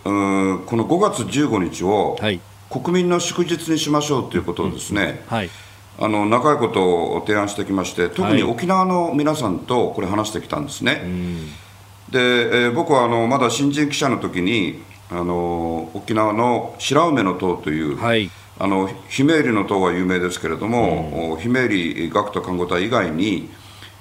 [0.03, 5.37] この5月15日を、はい、国民の祝日にしましょうということをですね、うん。
[5.37, 5.51] はい
[5.99, 23.51] あの長いことを提案してきまして特に沖縄の皆さんとこれ話してきたんですね、はい、で、えー、僕はあのまだ新人記者の時にあの沖縄の白梅の塔という、はい、あのひめゆりの塔は有名ですけれども、ひめゆり学徒看護隊以外に、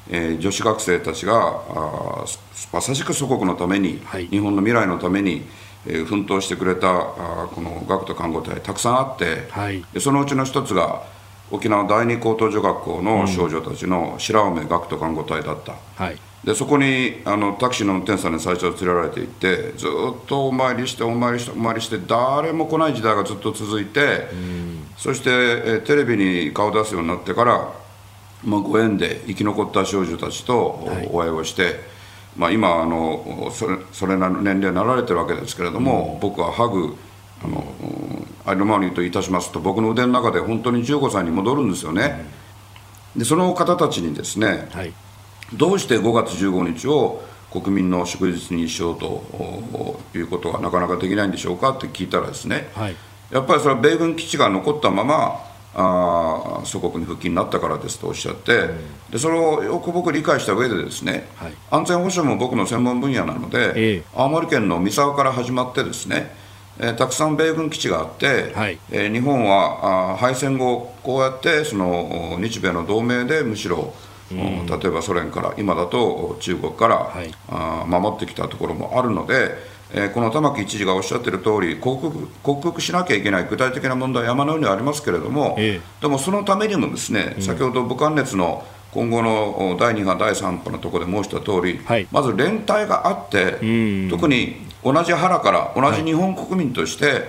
[0.09, 2.25] えー、女子学生たちがあ
[2.71, 5.43] まさしく祖国のために、はい、日本の未来のために、
[5.85, 11.03] えー、奮闘してくれたあこの学徒看護隊たくさんあって、はい、でそのうちの一つが
[11.51, 24.27] 沖縄第二高等女学校の少女たちの白梅学徒看護隊だった、はい、でそこにあのタクシーの運転手さんに最初連れられていってずっとお参りしてお参りしてお参りして誰も来ない時代がずっと続いて、
[24.97, 27.73] そしてえテレビに顔出すようになってから、
[28.43, 30.57] まあ、ご縁で生き残った少女たちと
[31.11, 31.73] お会いをして、はい、
[32.37, 36.95] まあ、今あのそれそれな年齢になられてるわけですけれども、僕はハグ
[37.43, 37.63] あの
[38.45, 42.25] ありのままにといたしますと僕の腕の中で本当に15歳に戻るんですよね、
[43.15, 44.93] でその方たちにですね、はい、
[45.53, 52.95] どうして5月15日を国民の祝日にしようということがなかなかできないんでしょうかって聞いたらですね、はい、
[53.29, 58.77] やっぱりそれは米軍基地が残ったままあ祖国に復帰になったからですとおっしゃって、うん、
[59.11, 66.35] でそれをよく僕理解した上でですね、はい、安全保障も僕の専門分野なので、えー、青森県の三沢から始まってですね
[66.83, 73.93] えー、たくさん米軍基地があって、はい、えー、日本はあ敗戦後こうやってその日米の同盟でむしろ、
[74.31, 79.51] うん、例えばソ連から今だと中国から、はい、あ守ってきたところもあるので、
[79.93, 93.59] えー、この玉城知事がおっしゃっている通り克服克服しなきゃいけない具体的な問題は山のようにありますけれども、えー、でもそのためにもですね、先ほど武漢熱の今後の第2波、第3波のところで申した通り、はい、まず連帯があって、
[94.09, 97.23] 特に同じ腹から同じ日本国民として、はい、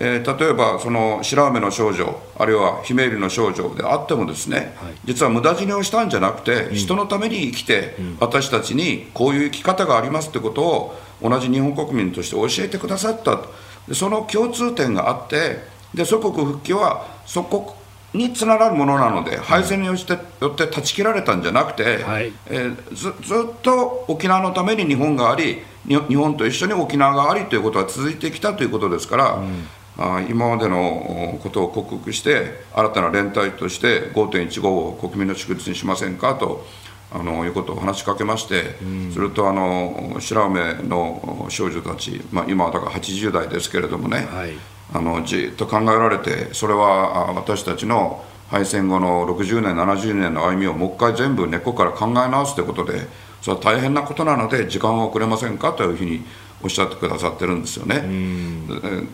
[0.00, 13.40] えー、例えばその白梅の少女あるいはひめゆりの少女であってもですね、はい、実は無駄死にをしたんじゃなくて、うん、人のために生きて、うん、私たちにこういう生き方がありますってことを同じ日本国民として教えてくださった
[13.88, 15.58] でその共通点があって
[15.94, 17.79] で祖国復帰は祖国
[18.12, 29.66] につながるものなので敗戦によってよって断ち切られたんじゃなくて、はい、えー、ずずっと沖縄のために日本があり日本と一緒に沖縄がありということは続いてきたということですから、うん、
[29.98, 36.66] あ今までのことを克服して新たな連帯として5.15を国民の祝日にしませんかと。
[37.12, 44.52] あのいうことを話しかけまして、うん、それとあの白梅の少女たち、まあ、今はだから80代ですけれどもね、はい、
[44.92, 53.06] あのじっと考えられてそれは私たちの敗戦後の60年70年の歩みをもう一回全部根っこから考え直すということで
[53.40, 56.22] それは大変なことなので、時間は遅れませんかというふうに
[56.62, 58.02] おっしゃってくださってるんですよね。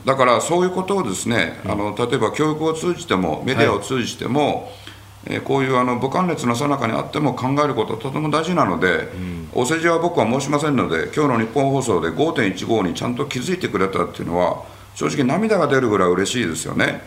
[0.05, 4.87] だからそういうことをですね、あの例えば教育を通じても、メディアを通じても、はい
[5.29, 14.63] えこういうあの武漢熱の最中にあっても考えることはとても大事なので、うん、お世辞は僕は申しませんので、今日の日本放送で5.15にちゃんと気づいてくれたっていうのは、
[14.97, 17.03] 正直、涙が出るぐらい嬉しいですよね。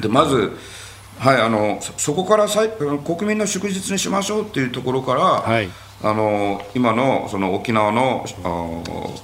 [0.00, 0.56] でまず
[1.20, 5.68] はい、あのそこから国民の祝日にしましょうっていうところから、はい、
[6.02, 8.24] あの今のその沖縄の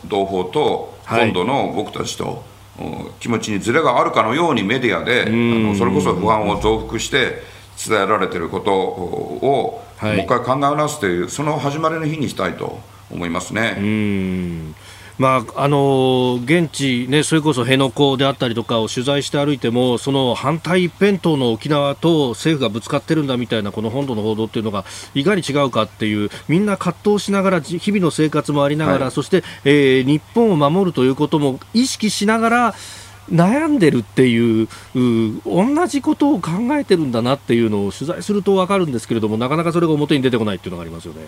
[0.06, 2.44] 同胞と本土の僕たちと、
[2.78, 7.42] はい、気持ちにずれがあるかのようにメディアであのそれこそ不安を増幅して
[7.82, 12.78] 伝えられていることを、はい、もう一回考え直すというその始まりの日にしたいと
[13.10, 13.78] 思いますね。
[15.18, 32.74] まあ、あの現地、ね、それこそ辺野古であったりとかを取材して歩いてもその反対一辺倒の沖縄と政府がぶつかってるんだみたいなこの本土の報道っていうのがいかに違うかっていうみんな葛藤しながら日々の生活もありながら、はい、そして、えー、日本を守るということも意識しながら
[33.30, 41.26] 悩んでるっていう同じことを考えてるんだなっていうのを取材すると分かるんですけれどもなかなかそれが表に出てこないっていうのがありますよね。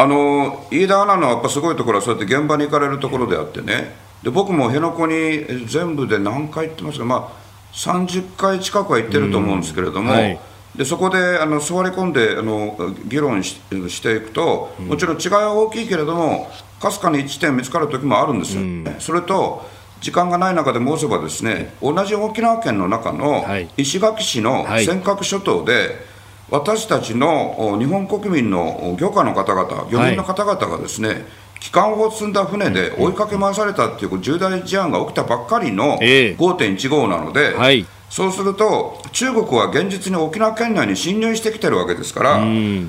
[0.00, 3.96] あの飯田アナのやっぱすごいところはそうやって現場に行かれるところであってね。
[4.22, 7.32] で僕も辺野古に全部で何回行ってますか、まあ、
[7.72, 10.38] 30回近くは行ってると思うんですけれども、はい、
[10.76, 16.48] でそこであの座り込んであの議論ししていくと、もちろん違いは大きいけれども
[16.80, 19.68] かすかに一点見つかる時もあるんですよ、ね、それと
[20.00, 23.44] 時間がない中で申せばですね同じ沖縄県の中の
[23.76, 25.96] 石垣市の尖閣諸島で、
[26.50, 31.24] 私たちの日本国民の漁家の方々、漁民の方々がですね、はい、
[31.60, 42.42] 機関を積んだ船で追いかけ回されたっていう重大事案が起きたばっかりの5.15なので、はい、そうすると、中国は現実に沖縄県内に侵入してきてるわけですから、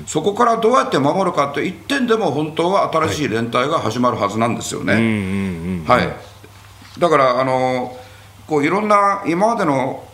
[0.06, 5.82] そこからどうやって守るかって一点でも本当は新しい連帯が始まるはずなんですよね。
[5.86, 7.94] はい、だからあの
[8.46, 10.04] こういろんな今までの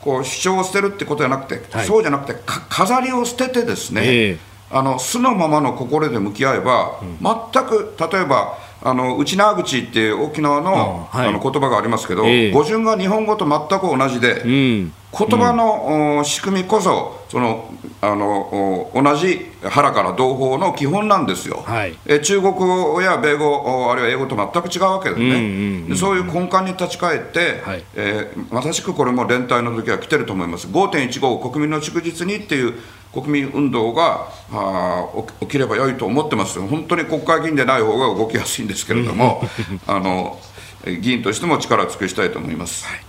[0.00, 4.38] こう主張を捨てるってことじゃなくて、はい、そうじゃなくて飾りを捨ててですね、えー、
[4.70, 17.68] あの素のままの心で向き合えば、うん、全く例えばあの内縄口っていう沖縄の,、あの言葉がありますけど、えー、語順が日本語と全く同じで、うん、言葉の、うん、仕組みこそその
[18.00, 30.68] あの同じ腹から同胞の基本なんですよ、はい、え中国語や米語あるいは英語と全く違うわけですね、そういう根幹に立ち返って、はい、えー、まさしくこれも連帯の時は来てると思います。
[30.68, 32.74] 5.15国民の祝日にっていう
[33.22, 35.08] 国民運動があ
[35.40, 39.42] 起きれば良いと思ってます本当に国会議員でない方が動きやすいんですけれども
[39.88, 40.38] あの
[40.84, 43.00] 議員としても力を尽くしたいと思います、はい。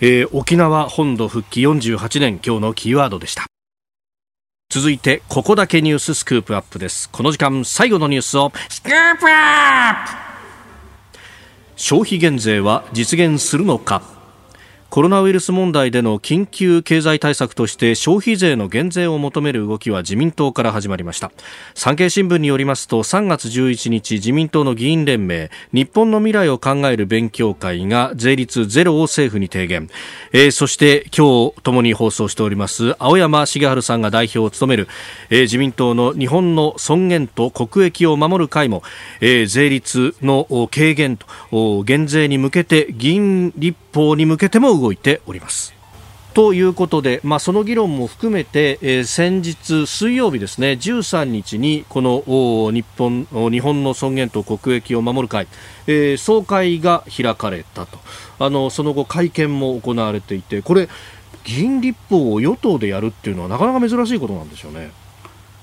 [0.00, 3.44] えー、沖縄本土復帰48年今日のキーワードでした。
[4.70, 7.10] 続いてここだけニューススクープアップです。
[7.10, 8.52] この時間最後のニュースを。
[8.70, 10.32] スクープアップ。
[11.76, 14.21] 消費減税は実現するのか
[14.92, 21.32] コロナウイルス問題での緊急経済対策として消費税の減税を求める動きは自民党から始まりました。
[21.74, 29.88] 産経新聞によりますと3月11日自民党の議員連盟日本の未来を考える勉強会が税率ゼロを政府に提言、
[30.34, 34.88] えー、そして今日ともに放送しております青山茂春さんが代表を務める、
[35.30, 38.82] えー、自民党の日本の尊厳と国益を守る会も、
[39.22, 45.72] えー、税率の軽減と減税に向けて議員立法に向けても動いております。
[46.34, 52.22] ということで、まあ、その議論も含めて、えー、先日水曜日ですね13日にこの
[52.72, 55.46] 日本日本の尊厳と国益を守る会、
[55.86, 57.98] えー、総会が開かれたと。
[58.38, 60.88] あのその後会見も行われていてこれ
[61.44, 64.90] 議員立法を与党でやるっていうのはなかなか珍しいことなんでしょうね。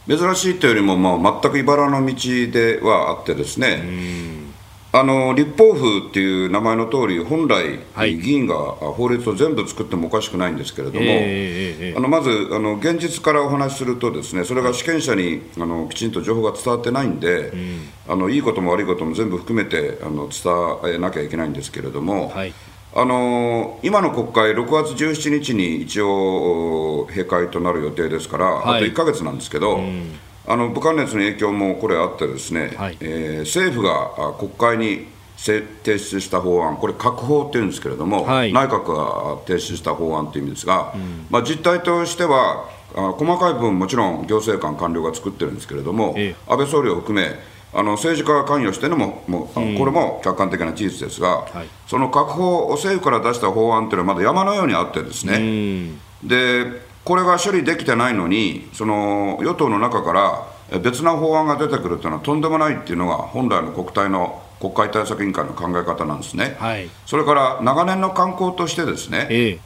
[0.08, 2.16] 珍しいというよりも、まあ、全く茨の道
[2.52, 4.49] ではあってですね
[4.92, 22.54] あの立法府っていう名前の通り、本来、はい、議員が法律を全部作ってもおかしくないんですけれども、えー、あのまずあの現実からお話しすると、ですねそれが主権者にあのきちんと情報が伝わってないんで、うん、あのいいことも悪いことも全部含めてあの伝えなきゃいけないんですけれども、はい、
[22.96, 29.78] あの今の国会、6月17日に一応、閉会となる予定ですから、はい、あと1か月なんですけど。
[29.78, 30.20] うん
[30.50, 47.40] あの武漢熱の影響もこれあってですね、はい、えー、政府が国会に提出した法案、これ、閣法っていうんですけれども、はい、内閣が提出した法案という意味ですが、うん、まあ、実態としては、あ細かい部分、もちろん行政官、官僚が作ってるんですけれども、ええ、安倍総理を含め、
[47.72, 56.00] あの政治家が関与してるのももう、うん、これも客観的な事実ですが、はい、その閣法、政府から出した法案というのはまだ山のようにあってですね。
[56.24, 69.60] うん、でこれが処理できてないのに、その与党の中から別な法案が出てくるというのはとんでもないっていうのが本来の国体の国会対策委員会の考え方なんですね、はい、それから長年の慣行としてですね、ええ、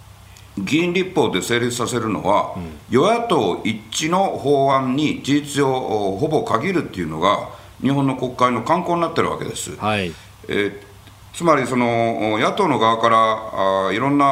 [0.58, 7.50] 議員立法で成立させるのは、うん、与野党一致の法案に事実上ほぼ限るっていうのが
[7.82, 9.76] 日本の国会の慣行になってるわけです。
[9.78, 10.14] はい、
[10.48, 10.93] えー
[11.34, 14.26] つまりその野党の側からあいろんな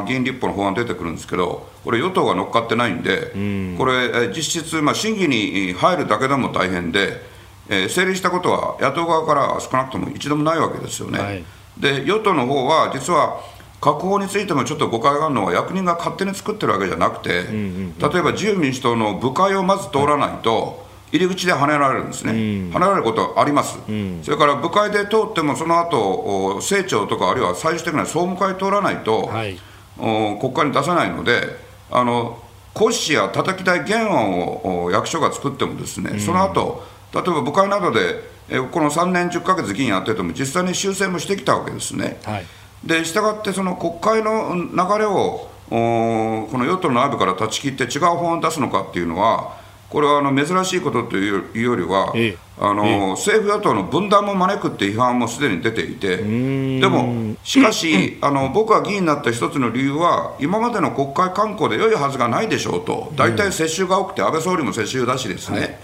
[0.00, 7.20] あ議員立法の法案出てくるんですけど、これ、与党が乗っかってないんで、うん、これ、実質、まあ、審議に入るだけでも大変で、
[7.68, 11.18] えー、成立したことは野党側から少なくとも一度もないわけですよね。
[11.18, 11.44] はい、
[11.78, 13.40] で与党の方は実は
[13.80, 20.85] 確保についてもちょっと誤解があるのは役人が勝手に作ってるわけじゃなくて、うんうんうん、例えば自由民主党の部会をまず通らないと、
[21.16, 22.38] 入り口で跳ねられるんですね、うん、
[22.70, 29.58] 跳ねられることあります、うん、それから部会で通っても、その後政調とか、あるいは最終的には総務会通らないと、はい、
[29.96, 31.42] 国会に出さないので、
[31.90, 32.42] あの
[32.74, 42.18] 骨子や叩き台原案を役所が作っても、ですね、うん、その後例えば部会などで、えこの3年10か月議員やってても、実際に修正もしてきたわけですね。
[42.24, 42.46] はい、
[42.84, 49.56] でしたがって、その国会の流れをこの与党の内部から断ち切って違う法案を出すのかっていうのは、
[49.88, 65.58] これはあの珍しいことというよりは、ええ、あの、え、政府・与党の分断も招くって批判もすでに出ていて、でも、しかし、あの僕が議員になった一つの理由は、今までの国会慣行で良いはずがないでしょうと、大体世襲が多くて、安倍総理も世襲だしですね。
[65.58, 65.78] はい。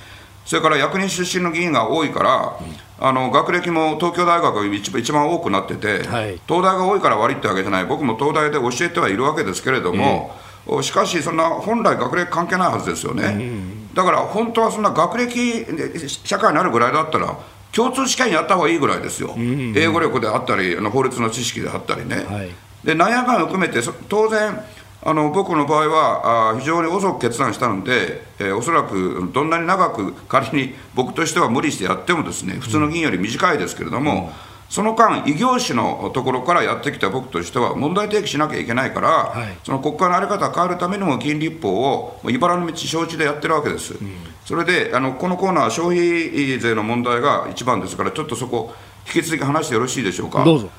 [0.45, 2.59] それから役人出身の議員が多いから、
[2.99, 10.33] あの学歴も東京大学が一一番多くなってて、はい、東大が多いから悪いってわけじゃない、僕も東大で教えてはいるわけですけれども、
[10.83, 13.82] しかし、そんな本来、学歴関係ないはずですよね。
[13.95, 15.67] だから本当はそんな学歴、
[16.25, 17.39] 社会になるぐらいだったら、
[17.73, 22.17] 共通試験やった方がいいぐらいですよ、英語力であったり、法律の知識であったりね。
[22.17, 22.51] はい、
[22.85, 24.61] でなんやかんや含めて、当然、
[25.05, 43.93] あの僕の場合はあ非常に遅く決断したので、えー、おそらくどんなに長く仮に僕としては無理してやってもですね普通の議員より短いですけれども、うんその間、異業種のところからやってきた僕としては、問題提起しなきゃいけないから、はい、その国会の在り方が変わるためにも、議員立法を茨の道承知でやってるわけです。
[43.93, 44.15] うん、
[44.47, 48.75] それであの、このコーナーは消費税の問題が一番ですから、ちょっとそこ、
[49.15, 50.43] 引き続き話してよろしいでしょうか。
[50.43, 50.71] どうぞ。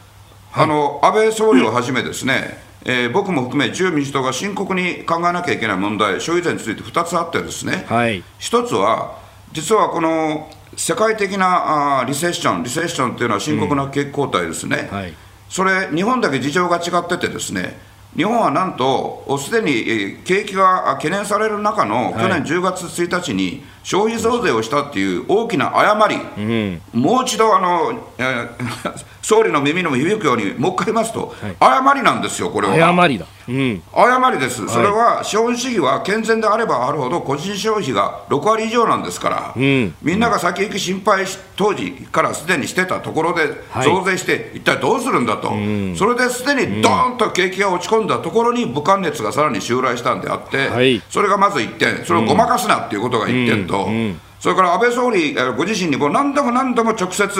[0.53, 9.19] あの安倍総理をはじめですね、えー、僕も含め自由民主党が深刻に考えなきゃいけない問題、消費税について2つあってですね、はい、1つは、
[9.51, 14.97] 実はこの世界的なあリセッション、リセッションっていうのは深刻な景気後退ですね、うん。
[14.97, 15.13] はい、
[15.49, 17.79] それ、日本だけ事情が違っててですね、
[18.15, 32.73] 日本はなんと、すでに景気が懸念される中の去年10月1日に消費増税をしたっていう大きな誤り、うん、もう一度あの、えー、 総理の耳にも響くように、もう一回言いますと、はい、誤りなんですよ、これは。
[32.73, 41.25] 誤りだ、うん、誤りです、それは資本主義は健全であればあるほど、個人消費が6割以上なんですから、うん、みんなが先行き心配
[41.55, 43.47] 当時からすでにしてたところで、
[43.83, 45.49] 増税して、一体どうするんだと、
[45.95, 53.72] それですでにどーんと景気が落ち込んだところに、武漢熱がさらに襲来したんであって、はい、それがまず1点、それをごまかすなっていうことが1点と。
[54.43, 57.31] それから安倍総理ご自身にも何度も何度も直接、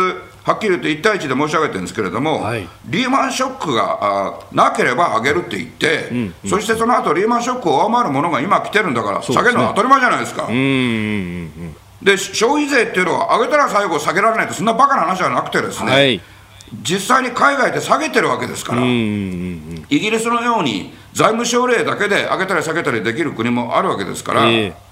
[0.45, 6.33] はっきり言って1対1で申し上げてるんですけれども、はい、リーマンショックがなければ上げるって言って、うん。
[6.45, 10.47] うん、そしてその後リーマンショックを上回るものが今来てるんだから、下げるのは当たり前じゃないですか。
[10.47, 16.21] で消費税っていうのは、上げたら最後下げられないって、そんなバカな話じゃなくてですね、はい、
[16.83, 24.49] 実際に海外で下げてるわけですから、イギリスのように財務省令だけで上げたり下げたりできる国もあるわけですから。
[24.49, 24.82] えー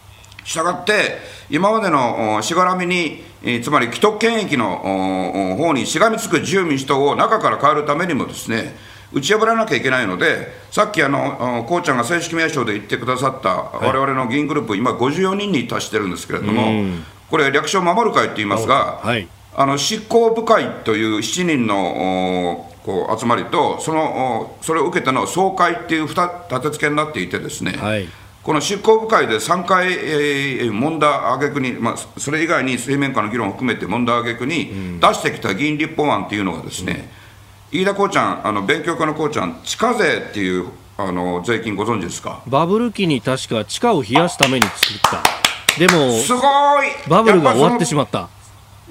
[0.43, 1.19] したがって、
[1.49, 3.23] 今までのしがらみに、
[3.63, 8.75] つまり既得権益の方にしがみつく自由民主党を中から変えるためにもですね、
[9.13, 16.71] 打ち破らなきゃいけないので、さっきあの、こうちゃんが正式名称で言ってくださった、われわれの議員グループ、今、54人に達してるんですけれども、
[17.29, 26.21] これ、略称守る会って言いますが、はい、あの執行部会という7人のこう集まりと、そのそれを受けての総会っていう立
[26.61, 28.07] て付けになっていてですね、はい
[28.43, 37.09] この執行部会で3回、えー、問題挙げ句に、まあ、それ以外に水面下の議論を含めて問題挙げ句に出してきた議員立法案っていうのがですね、
[37.71, 42.41] うん、飯田こうちゃん、あの勉強家のこうちゃん、地下税っていうあの税金ご存知ですか？
[42.47, 45.23] バブル期に確か地下を冷やすために作った。
[45.79, 46.41] でも、すごい
[47.07, 48.27] バブルが終わってしまった。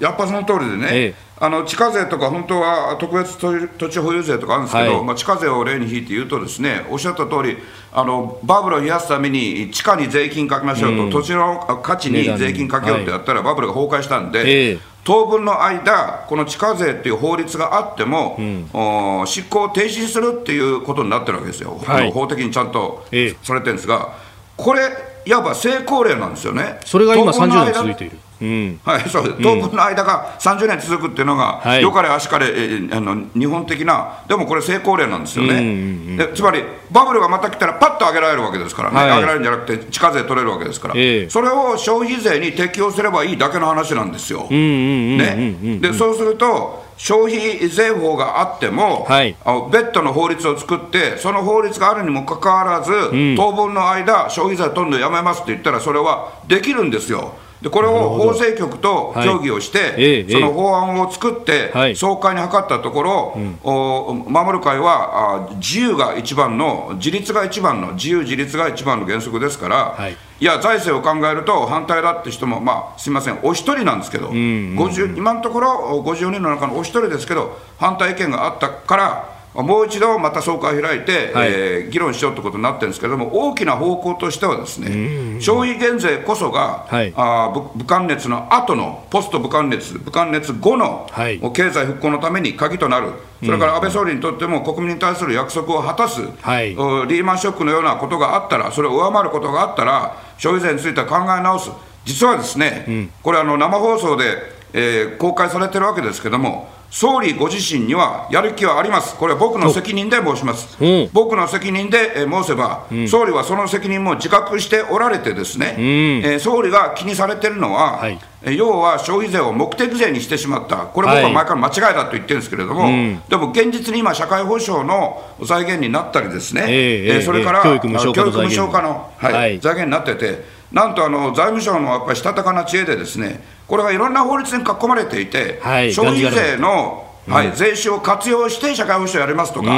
[0.00, 1.30] やっぱその通りでね、ええ。
[1.42, 7.56] あの地下税とか、本当は特別土地保有税とかあるんですけど、はい、まあ、地下税を例に引いて言うと、ですねおっしゃった通り
[7.92, 23.06] あり、バブルを冷やすために地価に税金かけましょうと、うん、土地の価値に税金かけようってやったら、バブルが崩壊したんで、当分の間、この地下税っていう法律があっても、うん、執行を停止するっていうことになってるわけですよ、はい、法的にちゃんと
[23.42, 24.14] されてるんですが、
[24.58, 24.82] これ、
[25.24, 26.80] いわば成功例なんですよね。
[26.84, 28.18] それが今30年続いている。
[28.40, 35.66] うん、はい、そう当分の間が30年続くっていうのが、はい、よかれ足かれ、えー、あの日本的な、でもこれ、成功例なんですよね、うんうんう
[36.14, 44.46] ん、でつまりバブルがまた来たら、パッと上げられるわけですからね、はい、上げられるんじゃなくて、地下税取れるわけですから、えー、それを消費税に適用すればいいだけの話なんですよ。
[44.48, 57.34] でそうすると消費税法があっても、はい、あの別途の法律を作って、その法律があるにもかかわらず、うん、当分の間、消費税取るのやめますって言ったら、それはできるんですよ。
[57.62, 74.76] でこれを法制局と協議をして、はい、その法案を作って、はい、総会に諮ったところ、うん、お守る会はあ自由が一番の、自立が一番の、自由自立が一番の原則ですから、はい、いや、財政を考えると反対だって人も、まあ、すみません、お一人なんですけど、うん、
[75.16, 93.12] 今のところ、54人の中のお一人ですけど、反対意見があったから、もう一度また総会開いて、はい、えー、議論しようということになってるんですけれども、大きな方向としては、ですね消費減税こそが、はい、あ武漢熱の後の、ポスト武漢熱、武漢熱後の、はい、経済復興のために鍵となる、
[93.44, 101.70] それから安倍総理にとっても国民に対する約束を果たす、はい、リーマンショックのようなことがあったら、それを上回ることがあったら、消費税については考え直す、
[102.04, 110.76] 実はですね、うん、これあの、生放送で、えー、公開されてるわけですけれども、総理ご自身にはやる気はあります、これは僕の責任で申します、
[111.12, 118.18] 僕の責任で申せば、うん、総理はその責任も自覚しておられて、ですね、うん、えー、総理が気にされてるのは、はい、
[118.56, 139.68] 要は消費税を目的税にしてしまった、これ、僕は前から間違いだと言ってるんですけれども、はい、でも現実に今、社会保障の財源になったりですね、えー、えー、それから、教育無償化の、はい、はい、財源になってて、なんとあの財務省のやっぱりしたたかな知恵でですね、これがいろんな法律に囲まれていて、はい、消費税の、はい、税収を活用して社会保障やりますとか、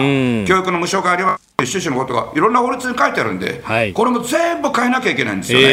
[0.48, 1.42] 教育の無償化やります。
[1.58, 5.66] 趣旨のことがいろんな法律に書いてあるんで、はい、これも全部変えなきゃいけないんですよね。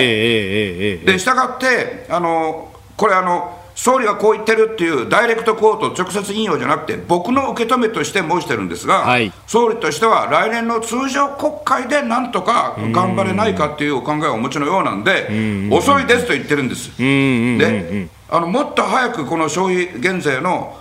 [0.98, 16.92] でしたがってあのこれあの総理がこう言ってるっていうダイレクトコート、直接引用じゃなくて、僕の受け止めとして申してるんですが、はい、総理としては来年の通常国会でなんとか頑張れないかっていうお考えをお持ちのようなんで、遅いですと言ってるんです。
[16.98, 20.76] であのもっと早くこの消費減税の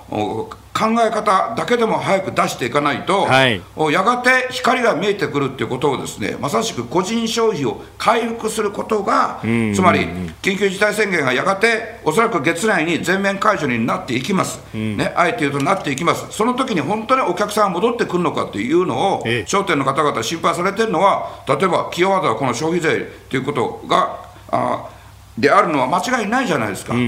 [0.79, 3.61] 考え方だけでも早く出していかないと、はい、
[3.93, 10.07] やがて光が見えてくるっていうことをですねまさしく個人消費を回復することが、つまり
[10.41, 24.89] 緊急事態宣言がやがておそらく月内に全面解除になっていきます、うん、ね、あえて言うとなっていきます、その時に本当にお客さんが戻ってくるのかっていうのを、ええ、商店の方々心配されてるのは、例えばキーワードはこの消費税ということが、あ
[25.39, 26.99] であるのは間違いないじゃないですか、は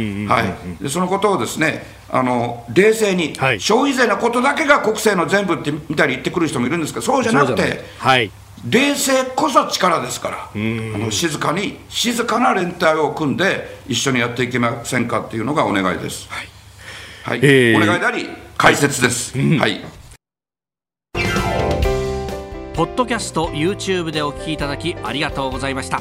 [0.80, 8.30] い、でそのことをですねあの冷静に、はい、消費税のことだけが国政の全部ってみたいに言ってくる人もいるんですけど、そうじゃなくて、はい、
[8.68, 16.28] 冷静こそ力ですから、あの静かに、静かな連帯を組んで、一緒にやっていけませんかっていうのがお願いです。
[16.28, 16.48] はい。
[17.22, 18.28] はい、えー、お願いであり、
[18.58, 19.38] 解説です。
[19.38, 19.80] はい、
[22.74, 26.00] ポッドキャスト YouTube でお聞きいただきありがとうございました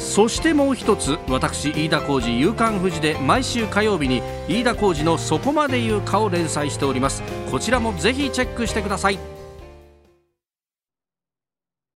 [0.00, 7.22] そしてもう一つ私飯田浩司夕刊富士で毎週火曜日に飯田浩司の「そこまで言うか」を連載しております。
[7.50, 9.29] こちらもぜひチェックしてください。